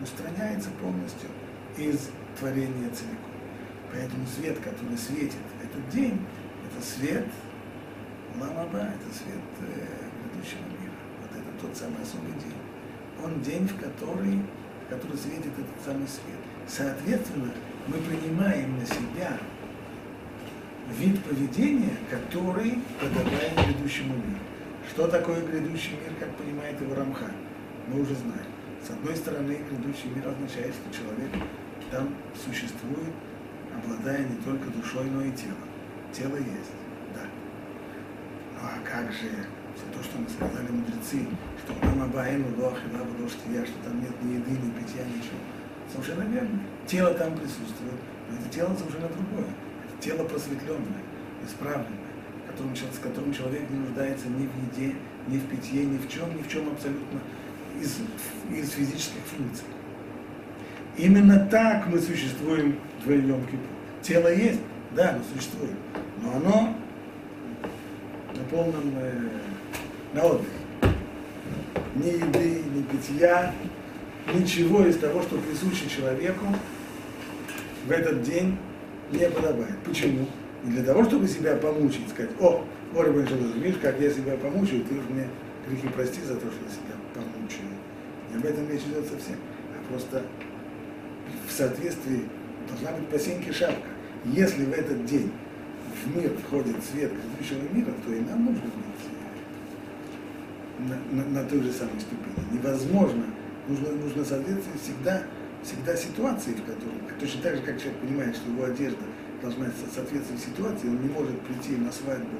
устраняется 0.01 0.69
полностью 0.81 1.29
из 1.77 2.09
творения 2.39 2.89
целиком. 2.89 3.38
Поэтому 3.91 4.25
свет, 4.27 4.57
который 4.59 4.97
светит 4.97 5.41
этот 5.63 5.89
день, 5.89 6.19
это 6.69 6.85
свет 6.85 7.25
Ламаба, 8.39 8.77
это 8.77 9.15
свет 9.15 9.41
э, 9.61 10.09
грядущего 10.31 10.61
мира. 10.79 10.93
Вот 11.21 11.31
это 11.31 11.61
тот 11.61 11.75
самый 11.75 12.01
особый 12.03 12.33
день. 12.33 12.53
Он 13.23 13.41
день, 13.41 13.67
в 13.67 13.77
который, 13.79 14.41
в 14.85 14.89
который 14.89 15.17
светит 15.17 15.51
этот 15.57 15.83
самый 15.83 16.07
свет. 16.07 16.39
Соответственно, 16.67 17.51
мы 17.87 17.97
принимаем 17.97 18.77
на 18.77 18.85
себя 18.85 19.37
вид 20.97 21.23
поведения, 21.23 21.97
который 22.09 22.79
подобает 22.99 23.53
грядущему 23.55 24.13
миру. 24.13 24.39
Что 24.89 25.07
такое 25.07 25.41
грядущий 25.45 25.91
мир, 25.91 26.13
как 26.19 26.35
понимает 26.35 26.79
его 26.79 26.95
Рамхан? 26.95 27.31
Мы 27.87 28.01
уже 28.01 28.15
знаем. 28.15 28.45
С 28.85 28.89
одной 28.91 29.15
стороны, 29.15 29.57
грядущий 29.69 30.09
мир 30.15 30.27
означает, 30.27 30.73
что 30.73 30.97
человек 30.97 31.31
там 31.91 32.15
существует, 32.33 33.13
обладая 33.75 34.25
не 34.25 34.35
только 34.37 34.69
душой, 34.71 35.05
но 35.09 35.21
и 35.23 35.31
телом. 35.31 35.69
Тело 36.11 36.37
есть, 36.37 36.73
да. 37.13 37.21
Ну 38.55 38.59
а 38.63 38.79
как 38.83 39.11
же 39.11 39.29
все 39.75 39.85
то, 39.93 40.03
что 40.03 40.17
мы 40.17 40.29
сказали 40.29 40.71
мудрецы, 40.71 41.27
что 41.63 41.73
там 41.81 42.01
Абаэну, 42.01 42.45
Лох, 42.57 42.77
и 42.77 43.53
я, 43.53 43.65
что 43.65 43.75
там 43.83 44.01
нет 44.01 44.11
ни 44.23 44.33
еды, 44.33 44.51
ни 44.51 44.71
питья, 44.71 45.03
ничего. 45.05 45.39
Совершенно 45.91 46.23
верно. 46.23 46.59
Тело 46.87 47.13
там 47.13 47.35
присутствует, 47.35 47.99
но 48.29 48.37
это 48.37 48.49
тело 48.49 48.75
совершенно 48.75 49.09
другое 49.09 49.47
тело 49.99 50.23
просветленное, 50.23 51.03
исправленное, 51.45 51.99
которым, 52.47 52.75
с 52.75 52.99
которым 53.01 53.33
человек 53.33 53.69
не 53.69 53.79
нуждается 53.79 54.27
ни 54.27 54.47
в 54.47 54.77
еде, 54.77 54.95
ни 55.27 55.37
в 55.37 55.45
питье, 55.47 55.85
ни 55.85 55.97
в 55.97 56.09
чем, 56.09 56.35
ни 56.37 56.41
в 56.41 56.49
чем 56.49 56.69
абсолютно 56.69 57.19
из, 57.79 57.97
из 58.51 58.71
физических 58.71 59.21
функций. 59.25 59.65
Именно 60.99 61.47
так 61.49 61.87
мы 61.87 61.97
существуем 61.99 62.77
в 63.05 63.09
Йом 63.09 63.45
Кипур. 63.45 63.59
Тело 64.01 64.27
есть, 64.33 64.59
да, 64.93 65.11
оно 65.11 65.23
существует, 65.33 65.75
но 66.21 66.35
оно 66.35 66.75
на 68.35 68.43
полном, 68.51 68.93
э, 68.97 69.13
на 70.13 70.23
отдыхе. 70.25 70.49
Ни 71.95 72.09
еды, 72.09 72.63
ни 72.75 72.81
питья, 72.81 73.53
ничего 74.33 74.85
из 74.85 74.97
того, 74.97 75.21
что 75.21 75.37
присуще 75.37 75.89
человеку 75.89 76.47
в 77.87 77.91
этот 77.91 78.21
день 78.21 78.57
не 79.13 79.29
подобает. 79.29 79.77
Почему? 79.85 80.27
Не 80.65 80.73
для 80.73 80.83
того, 80.83 81.05
чтобы 81.05 81.29
себя 81.29 81.55
помучить, 81.55 82.09
сказать, 82.09 82.31
о, 82.41 82.65
Ори 82.93 83.11
видишь, 83.55 83.79
как 83.81 84.01
я 84.01 84.09
себя 84.09 84.35
помучаю, 84.35 84.83
ты 84.83 84.95
уж 84.95 85.05
мне 85.09 85.29
грехи 85.65 85.87
прости 85.95 86.19
за 86.23 86.35
то, 86.35 86.47
что 86.47 86.65
я 86.65 86.71
себя 86.71 86.95
помучаю. 87.13 87.69
Не 88.31 88.37
об 88.37 88.45
этом 88.45 88.69
речь 88.69 88.81
идет 88.81 89.05
совсем, 89.05 89.37
а 89.73 89.89
просто 89.89 90.23
в 91.47 91.51
соответствии 91.51 92.25
должна 92.67 92.91
быть 92.97 93.07
по 93.09 93.53
шапка. 93.53 93.87
Если 94.25 94.65
в 94.65 94.73
этот 94.73 95.05
день 95.05 95.31
в 96.03 96.15
мир 96.15 96.31
входит 96.45 96.75
свет 96.83 97.11
грядущего 97.11 97.73
мира, 97.73 97.93
то 98.05 98.13
и 98.13 98.19
нам 98.21 98.45
нужно 98.45 98.63
быть 98.63 98.99
на, 100.79 100.97
на, 101.15 101.29
на 101.29 101.43
той 101.49 101.61
же 101.61 101.71
самой 101.71 101.99
ступени. 101.99 102.53
Невозможно, 102.53 103.25
нужно, 103.67 103.91
нужно 103.91 104.25
соответствовать 104.25 104.81
всегда 104.81 105.23
всегда 105.63 105.95
ситуации, 105.95 106.51
в 106.51 106.63
которой, 106.63 106.99
точно 107.19 107.41
так 107.41 107.55
же, 107.57 107.61
как 107.63 107.79
человек 107.79 107.99
понимает, 107.99 108.35
что 108.35 108.49
его 108.49 108.63
одежда 108.63 109.03
должна 109.41 109.67
соответствовать 109.93 110.41
ситуации, 110.41 110.87
он 110.87 111.01
не 111.01 111.09
может 111.09 111.39
прийти 111.41 111.75
на 111.75 111.91
свадьбу 111.91 112.37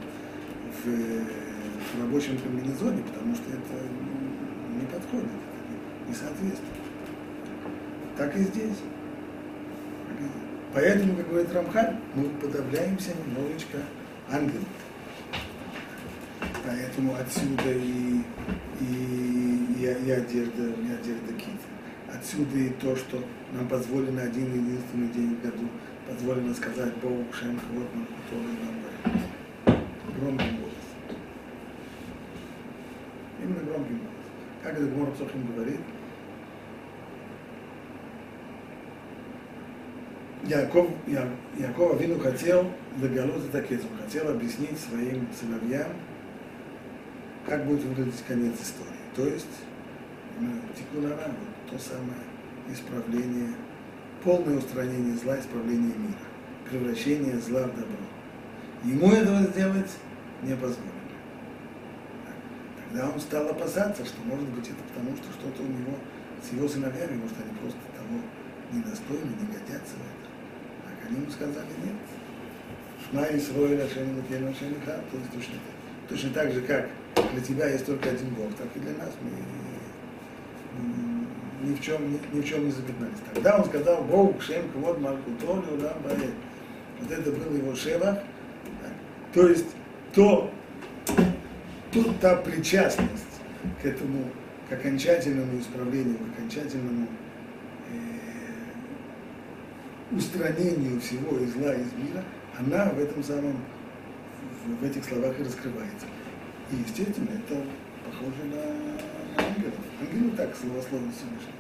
в, 0.84 0.88
в 0.88 2.02
рабочем 2.02 2.38
комбинезоне, 2.38 3.04
потому 3.04 3.36
что 3.36 3.44
это 3.50 3.76
ну, 3.76 4.80
не 4.80 4.86
подходит, 4.86 5.28
это 5.28 6.10
не 6.10 6.16
соответствует. 6.16 6.89
Так 8.20 8.36
и 8.36 8.40
здесь. 8.40 8.80
Поэтому, 10.74 11.16
как 11.16 11.30
говорит 11.30 11.54
Рамхан, 11.54 11.96
мы 12.16 12.26
подавляемся 12.42 13.12
немножечко 13.16 13.78
ангелом. 14.30 14.66
Поэтому 16.66 17.16
отсюда 17.16 17.72
и, 17.72 18.20
и, 18.82 19.66
и, 19.78 19.84
и 19.84 20.12
одежда, 20.12 20.64
и 20.64 20.92
одежда 20.92 21.34
кита. 21.38 22.14
Отсюда 22.14 22.58
и 22.58 22.70
то, 22.72 22.94
что 22.98 23.24
нам 23.54 23.70
позволено 23.70 24.22
один 24.22 24.54
единственный 24.54 25.08
день 25.14 25.38
в 25.38 25.42
году, 25.42 25.70
позволено 26.06 26.54
сказать 26.54 26.94
Богу 26.96 27.24
Шем 27.32 27.58
Хвот 27.58 27.88
который 28.26 28.54
нам 28.66 28.82
говорит. 28.82 29.86
Громким 30.20 30.58
голосом. 30.58 31.16
Именно 33.42 33.64
громким 33.64 33.98
голосом. 34.00 34.20
Как 34.62 34.74
это 34.74 34.86
Гмор 34.88 35.12
Псохим 35.12 35.48
говорит, 35.56 35.80
Яков, 40.50 40.90
Я, 41.06 41.30
Яков 41.60 41.94
Авину 41.94 42.20
хотел 42.20 42.72
заголос 43.00 43.44
это 43.54 43.60
он 43.60 44.04
хотел 44.04 44.30
объяснить 44.30 44.80
своим 44.80 45.28
сыновьям, 45.40 45.92
как 47.46 47.66
будет 47.66 47.84
выглядеть 47.84 48.24
конец 48.28 48.56
истории. 48.60 48.90
То 49.16 49.28
есть, 49.28 49.46
Тикунара, 50.76 51.32
то 51.70 51.78
самое 51.78 52.22
исправление, 52.72 53.54
полное 54.24 54.58
устранение 54.58 55.16
зла, 55.18 55.40
исправление 55.40 55.96
мира, 55.96 56.20
превращение 56.68 57.38
зла 57.40 57.68
в 57.68 57.76
добро. 57.76 57.98
Ему 58.84 59.12
этого 59.12 59.44
сделать 59.44 59.92
не 60.42 60.56
позволили. 60.56 60.90
Тогда 62.88 63.10
он 63.10 63.20
стал 63.20 63.50
опасаться, 63.50 64.04
что 64.04 64.20
может 64.24 64.50
быть 64.50 64.68
это 64.68 64.78
потому, 64.94 65.16
что 65.16 65.26
что-то 65.34 65.62
у 65.62 65.68
него 65.68 65.96
с 66.42 66.52
его 66.54 66.68
сыновьями, 66.68 67.22
может 67.22 67.38
они 67.38 67.56
просто 67.60 67.80
того 67.96 68.20
недостойны, 68.72 69.30
не 69.40 69.46
годятся 69.46 69.94
в 69.96 70.19
они 71.10 71.22
ему 71.22 71.32
сказали 71.32 71.68
нет. 71.84 71.96
Шма 73.10 73.26
и 73.26 73.40
свой 73.40 73.72
решение 73.72 74.14
на 74.14 74.24
первом 74.24 74.54
то 74.54 74.66
есть 74.66 75.32
точно, 75.34 75.56
точно 76.08 76.30
так 76.32 76.52
же, 76.52 76.62
как 76.62 76.90
для 77.34 77.42
тебя 77.42 77.70
есть 77.70 77.86
только 77.86 78.10
один 78.10 78.30
Бог, 78.36 78.54
так 78.56 78.68
и 78.76 78.80
для 78.80 78.94
нас 78.94 79.12
мы 79.22 79.32
ни 81.62 81.76
в 81.76 81.82
чем, 81.82 82.12
ни, 82.12 82.20
ни 82.34 82.42
в 82.42 82.46
чем 82.46 82.66
не 82.66 82.72
запятнались. 82.72 83.18
Тогда 83.34 83.58
он 83.58 83.66
сказал, 83.66 84.04
Бог, 84.04 84.42
Шем, 84.42 84.64
вот 84.76 85.00
Маркутолю, 85.00 85.78
да, 85.82 85.94
Баэ. 86.04 86.30
Вот 87.02 87.12
это 87.12 87.32
был 87.32 87.56
его 87.56 87.76
Шева. 87.76 88.24
То 89.34 89.48
есть 89.48 89.68
то, 90.14 90.52
тут 91.92 92.20
та 92.20 92.38
причастность 92.38 93.26
к 93.82 93.86
этому, 93.86 94.26
к 94.70 94.74
окончательному 94.74 95.60
исправлению, 95.60 96.18
к 96.18 96.38
окончательному 96.38 97.08
э, 97.92 98.19
устранению 100.12 101.00
всего 101.00 101.38
из 101.38 101.54
зла 101.54 101.74
из 101.74 101.94
мира, 101.94 102.24
она 102.58 102.86
в 102.90 103.00
этом 103.00 103.24
самом, 103.24 103.58
в, 104.82 104.84
этих 104.84 105.06
словах 105.06 105.40
и 105.40 105.44
раскрывается. 105.44 106.08
И, 106.72 106.76
естественно, 106.76 107.30
это 107.30 107.64
похоже 108.06 108.44
на 108.46 109.44
ангелов. 109.44 109.74
Ангелы 110.02 110.32
так 110.36 110.56
словословно 110.56 111.12
Всевышнего. 111.12 111.54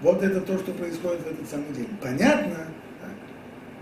Вот 0.00 0.22
это 0.22 0.40
то, 0.40 0.58
что 0.58 0.72
происходит 0.72 1.22
в 1.22 1.26
этот 1.26 1.48
самый 1.48 1.72
день. 1.72 1.88
Понятно? 2.00 2.66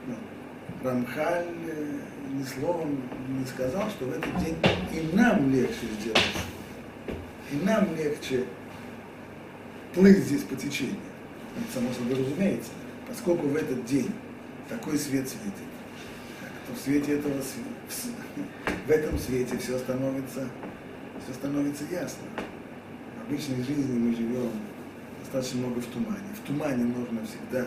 Да. 0.07 0.91
Рамхаль 0.91 1.45
э, 1.69 1.99
ни 2.33 2.43
словом 2.43 3.03
не 3.29 3.45
сказал, 3.45 3.91
что 3.91 4.07
в 4.07 4.13
этот 4.13 4.37
день 4.39 4.57
и 4.93 5.15
нам 5.15 5.53
легче 5.53 5.87
сделать. 6.01 6.21
И 7.53 7.65
нам 7.65 7.95
легче 7.97 8.45
плыть 9.95 10.19
здесь 10.19 10.43
по 10.43 10.57
течению. 10.57 10.97
Это 11.57 11.81
само 11.81 11.93
собой 11.93 12.19
разумеется, 12.19 12.71
поскольку 13.07 13.47
в 13.49 13.57
этот 13.57 13.85
день 13.85 14.11
такой 14.69 14.99
свет 14.99 15.29
светит, 15.29 15.69
то 16.67 16.75
в 16.75 16.79
свете 16.79 17.19
этого 17.19 17.35
в 18.87 18.91
этом 18.91 19.19
свете 19.19 19.57
все 19.59 19.79
становится, 19.79 20.49
все 21.25 21.35
становится 21.35 21.85
ясно. 21.91 22.27
В 23.19 23.29
обычной 23.29 23.63
жизни 23.63 23.99
мы 23.99 24.15
живем 24.15 24.51
достаточно 25.21 25.61
много 25.61 25.81
в 25.81 25.87
тумане. 25.87 26.29
В 26.35 26.47
тумане 26.47 26.85
нужно 26.85 27.21
всегда 27.27 27.67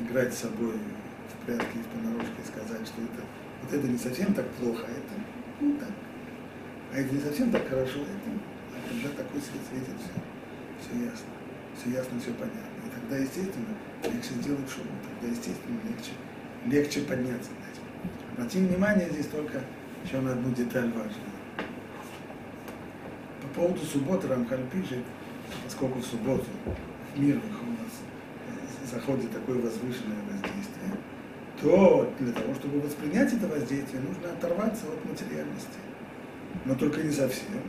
играть 0.00 0.34
с 0.34 0.38
собой 0.38 0.74
в 0.74 1.46
прятки 1.46 1.76
и 1.76 1.82
в 1.82 1.86
понарошке 1.86 2.42
и 2.42 2.48
сказать, 2.48 2.86
что 2.86 3.02
это, 3.02 3.24
вот 3.62 3.72
это 3.72 3.88
не 3.88 3.98
совсем 3.98 4.34
так 4.34 4.48
плохо, 4.52 4.84
а 4.86 4.90
это 4.90 5.14
ну, 5.60 5.76
так. 5.78 5.90
А 6.92 6.98
это 6.98 7.14
не 7.14 7.20
совсем 7.20 7.50
так 7.50 7.68
хорошо, 7.68 8.00
это, 8.00 8.30
а 8.74 8.88
когда 8.88 9.08
такой 9.22 9.40
свет 9.40 9.62
светит, 9.68 9.96
все, 10.00 10.20
все 10.80 11.04
ясно. 11.04 11.26
Все 11.76 11.90
ясно, 11.90 12.20
все 12.20 12.32
понятно. 12.32 12.78
И 12.86 12.90
тогда, 12.90 13.16
естественно, 13.18 13.74
легче 14.04 14.34
сделать 14.40 14.68
шум, 14.70 14.86
тогда, 15.02 15.34
естественно, 15.34 15.78
легче, 15.88 16.12
легче 16.66 17.00
подняться. 17.00 17.50
Обратим 18.36 18.68
внимание 18.68 19.08
здесь 19.10 19.26
только 19.26 19.62
еще 20.04 20.20
на 20.20 20.32
одну 20.32 20.52
деталь 20.52 20.86
важную. 20.86 21.12
По 23.42 23.48
поводу 23.60 23.84
субботы 23.84 24.28
Рамхаль 24.28 24.64
пишет, 24.72 25.04
поскольку 25.64 25.98
в 25.98 26.04
субботу 26.04 26.46
в 27.14 27.20
мир 27.20 27.36
у 27.36 27.70
нас 27.70 27.92
э, 28.46 28.86
заходит 28.94 29.32
такое 29.32 29.56
возвышенное 29.56 30.22
воздействие, 30.30 30.92
то 31.60 32.12
для 32.20 32.32
того, 32.32 32.54
чтобы 32.54 32.80
воспринять 32.80 33.32
это 33.32 33.48
воздействие, 33.48 34.02
нужно 34.02 34.30
оторваться 34.30 34.86
от 34.86 35.04
материальности. 35.04 35.78
Но 36.64 36.74
только 36.74 37.02
не 37.02 37.10
совсем. 37.10 37.60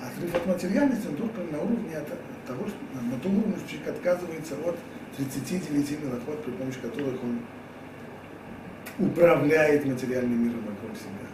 А 0.00 0.08
отрыв 0.08 0.34
от 0.34 0.46
материальности, 0.46 1.06
он 1.06 1.16
только 1.16 1.42
на 1.52 1.60
уровне 1.60 1.96
того, 2.46 2.66
что, 2.66 2.76
на 3.02 3.18
том 3.20 3.38
уровне, 3.38 3.56
что 3.58 3.68
человек 3.68 3.88
отказывается 3.96 4.54
от 4.64 4.78
39 5.16 6.02
милоход, 6.02 6.44
при 6.44 6.50
помощи 6.52 6.78
которых 6.80 7.22
он 7.22 7.40
управляет 8.98 9.84
материальным 9.86 10.44
миром 10.44 10.60
вокруг 10.60 10.96
себя. 10.96 11.26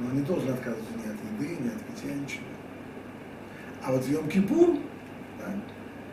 Но 0.00 0.08
он 0.08 0.16
не 0.16 0.22
должен 0.22 0.50
отказываться 0.50 0.92
ни 0.94 1.08
от 1.08 1.16
еды, 1.16 1.62
ни 1.62 1.68
от 1.68 1.80
питья, 1.82 2.14
ничего. 2.14 2.44
А 3.82 3.92
вот 3.92 4.04
в 4.04 4.10
Йом-Кипур, 4.10 4.80
да, 5.38 5.54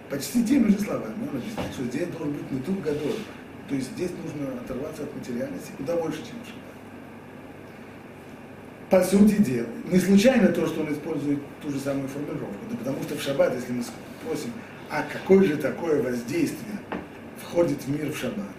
почти 0.09 0.45
теми 0.45 0.69
же 0.69 0.79
словами, 0.79 1.15
он 1.29 1.37
объясняет, 1.37 1.73
что 1.73 1.83
здесь 1.85 2.07
должен 2.09 2.33
быть 2.33 2.51
не 2.51 2.59
тут 2.61 2.81
годой. 2.81 3.19
То 3.67 3.75
есть 3.75 3.91
здесь 3.91 4.11
нужно 4.23 4.59
оторваться 4.59 5.03
от 5.03 5.15
материальности 5.15 5.71
куда 5.77 5.95
больше, 5.95 6.19
чем 6.19 6.35
шаббат. 6.45 6.63
По 8.89 9.01
сути 9.01 9.41
дела, 9.41 9.67
не 9.85 9.99
случайно 9.99 10.49
то, 10.49 10.67
что 10.67 10.81
он 10.81 10.93
использует 10.93 11.39
ту 11.61 11.71
же 11.71 11.79
самую 11.79 12.07
формулировку, 12.09 12.65
да 12.69 12.77
потому 12.77 13.01
что 13.03 13.15
в 13.15 13.21
шаббат, 13.21 13.55
если 13.55 13.71
мы 13.71 13.83
спросим, 13.83 14.51
а 14.89 15.03
какое 15.11 15.43
же 15.43 15.57
такое 15.57 16.03
воздействие 16.03 16.72
входит 17.53 17.83
в 17.83 17.87
мир 17.87 18.11
в 18.11 18.17
шаббат, 18.17 18.55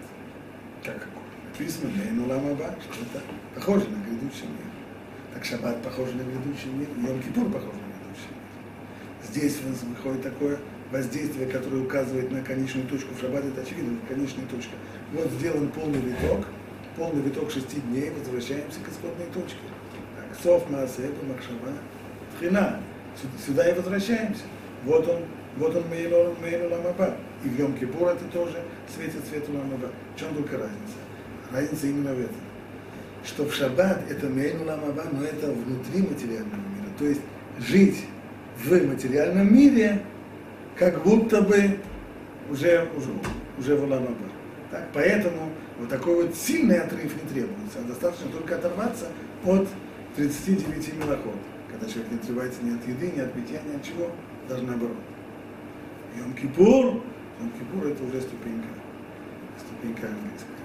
как 0.81 1.07
написано 1.51 1.91
Мейну 1.91 2.29
Ламаба, 2.29 2.75
что 2.79 3.01
это 3.01 3.21
похоже 3.53 3.89
на 3.89 4.01
грядущий 4.05 4.47
мир. 4.47 4.71
Так 5.33 5.43
Шаббат 5.43 5.83
похож 5.83 6.07
на 6.13 6.21
грядущий 6.21 6.69
мир, 6.69 6.87
Йом 6.95 7.21
Кипур 7.21 7.51
похож 7.51 7.73
на 7.73 7.91
грядущий 7.91 8.31
мир. 8.31 9.27
Здесь 9.27 9.59
выходит 9.83 10.23
такое 10.23 10.59
воздействие, 10.91 11.47
которое 11.47 11.83
указывает 11.83 12.31
на 12.31 12.41
конечную 12.41 12.87
точку. 12.87 13.13
В 13.15 13.19
Шаббат 13.19 13.43
это 13.43 13.63
очевидно, 13.63 13.97
конечная 14.07 14.45
точка. 14.45 14.71
Вот 15.11 15.29
сделан 15.31 15.67
полный 15.71 15.99
виток, 15.99 16.45
полный 16.95 17.21
виток 17.21 17.51
шести 17.51 17.81
дней, 17.81 18.11
возвращаемся 18.11 18.79
к 18.79 18.87
исходной 18.87 19.27
точке. 19.33 19.59
Так, 20.15 20.39
Сов, 20.41 20.69
Маасеба, 20.69 21.21
Махшава, 21.27 21.73
Тхина. 22.39 22.79
Сюда 23.45 23.67
и 23.69 23.73
возвращаемся. 23.73 24.43
Вот 24.85 25.05
он, 25.09 25.23
вот 25.57 25.75
он 25.75 25.83
Мейлу 25.89 26.35
Ламаба. 26.69 27.15
И 27.43 27.49
в 27.49 27.59
Йом 27.59 27.73
Кипур 27.73 28.09
это 28.09 28.25
тоже 28.25 28.61
светит 28.93 29.25
свет 29.29 29.47
Ламаба. 29.49 29.89
В 30.15 30.19
чем 30.19 30.33
только 30.35 30.57
разница? 30.57 30.97
Разница 31.51 31.87
именно 31.87 32.13
в 32.13 32.19
этом. 32.19 32.35
Что 33.23 33.45
в 33.45 33.53
шаббат 33.53 34.03
это 34.09 34.27
мейну 34.27 34.65
ламаба, 34.65 35.03
но 35.11 35.23
это 35.23 35.51
внутри 35.51 36.01
материального 36.01 36.55
мира. 36.55 36.89
То 36.99 37.05
есть 37.05 37.21
жить 37.59 38.05
в 38.63 38.71
материальном 38.87 39.53
мире, 39.53 40.01
как 40.75 41.01
будто 41.03 41.41
бы 41.41 41.79
уже, 42.49 42.87
уже, 42.95 43.09
уже 43.57 43.75
в 43.75 43.89
ламаба. 43.89 44.15
Так, 44.69 44.89
поэтому 44.93 45.49
вот 45.79 45.89
такой 45.89 46.27
вот 46.27 46.35
сильный 46.35 46.79
отрыв 46.79 47.03
не 47.15 47.29
требуется, 47.29 47.79
а 47.79 47.87
достаточно 47.87 48.29
только 48.29 48.55
оторваться 48.55 49.07
от 49.43 49.67
39 50.15 50.93
милоход, 50.95 51.35
когда 51.71 51.91
человек 51.91 52.11
не 52.11 52.17
отрывается 52.17 52.63
ни 52.63 52.75
от 52.75 52.87
еды, 52.87 53.11
ни 53.15 53.19
от 53.21 53.33
питья, 53.33 53.59
ни 53.67 53.75
от 53.75 53.83
чего, 53.83 54.11
даже 54.47 54.63
наоборот. 54.63 54.97
Йом-Кипур, 56.17 57.01
Йом-Кипур 57.39 57.91
это 57.91 58.03
уже 58.03 58.21
ступенька, 58.21 58.67
ступенька 59.59 60.07
английская 60.07 60.55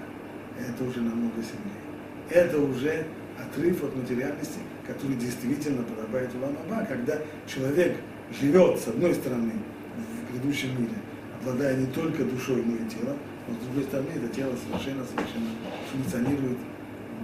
это 0.67 0.83
уже 0.83 1.01
намного 1.01 1.41
сильнее. 1.41 1.81
Это 2.29 2.59
уже 2.59 3.05
отрыв 3.37 3.83
от 3.83 3.95
материальности, 3.95 4.59
который 4.85 5.15
действительно 5.15 5.83
подобает 5.83 6.33
Улам-Аба, 6.35 6.85
когда 6.85 7.17
человек 7.47 7.97
живет, 8.39 8.79
с 8.79 8.87
одной 8.87 9.13
стороны, 9.15 9.51
в 9.97 10.33
грядущем 10.33 10.69
мире, 10.79 10.95
обладая 11.39 11.77
не 11.77 11.87
только 11.87 12.23
душой, 12.23 12.63
но 12.63 12.75
и 12.75 12.89
телом, 12.89 13.17
но 13.47 13.55
с 13.55 13.57
другой 13.65 13.83
стороны, 13.83 14.09
это 14.15 14.27
тело 14.33 14.55
совершенно, 14.55 15.03
совершенно 15.05 15.49
функционирует 15.91 16.57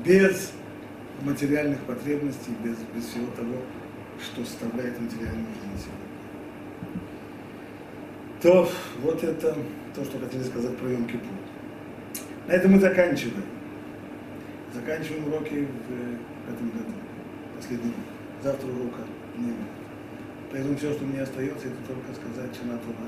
без 0.04 0.52
материальных 1.22 1.80
потребностей, 1.82 2.52
без, 2.64 2.78
без 2.96 3.10
всего 3.10 3.28
того, 3.36 3.62
что 4.22 4.44
составляет 4.44 5.00
материальную 5.00 5.46
жизнь 5.62 5.86
сегодня. 5.86 6.17
То 8.42 8.70
вот 9.02 9.24
это 9.24 9.56
то, 9.96 10.06
что 10.06 10.20
хотели 10.20 10.44
сказать 10.44 10.78
про 10.78 10.88
Йом-Кипур. 10.90 11.34
На 12.48 12.52
этом 12.52 12.74
мы 12.74 12.80
заканчиваем. 12.80 13.44
Заканчиваем 14.74 15.28
уроки 15.28 15.68
в 15.88 16.54
этом 16.54 16.70
году. 16.70 16.94
Последний 17.56 17.90
урок. 17.90 18.44
Завтра 18.44 18.68
урока 18.68 19.02
не 19.38 19.48
будет. 19.48 19.58
Поэтому 20.52 20.78
все, 20.78 20.94
что 20.94 21.04
мне 21.04 21.22
остается, 21.22 21.68
это 21.68 21.78
только 21.88 22.14
сказать 22.14 22.56
Шана 22.56 22.78
Това. 22.78 23.08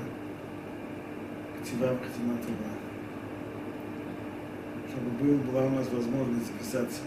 Ктива 1.62 1.96
Ктима 1.96 2.36
Това. 2.42 2.70
Чтобы 4.88 5.10
был, 5.10 5.38
была 5.50 5.66
у 5.66 5.70
нас 5.70 5.88
возможность 5.92 6.46
записаться 6.46 7.02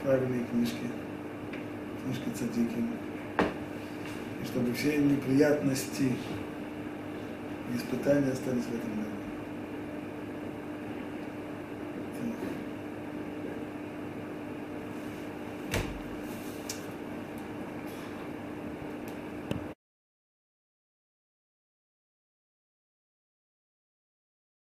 в 0.00 0.02
правильные 0.04 0.44
книжки, 0.46 0.90
книжки 2.02 2.28
Цадики. 2.34 2.82
И 4.42 4.46
чтобы 4.46 4.72
все 4.74 4.98
неприятности 4.98 6.12
испытания 7.74 8.32
остались 8.32 8.64
в 8.64 8.74
этом 8.74 8.96
году. 8.96 9.05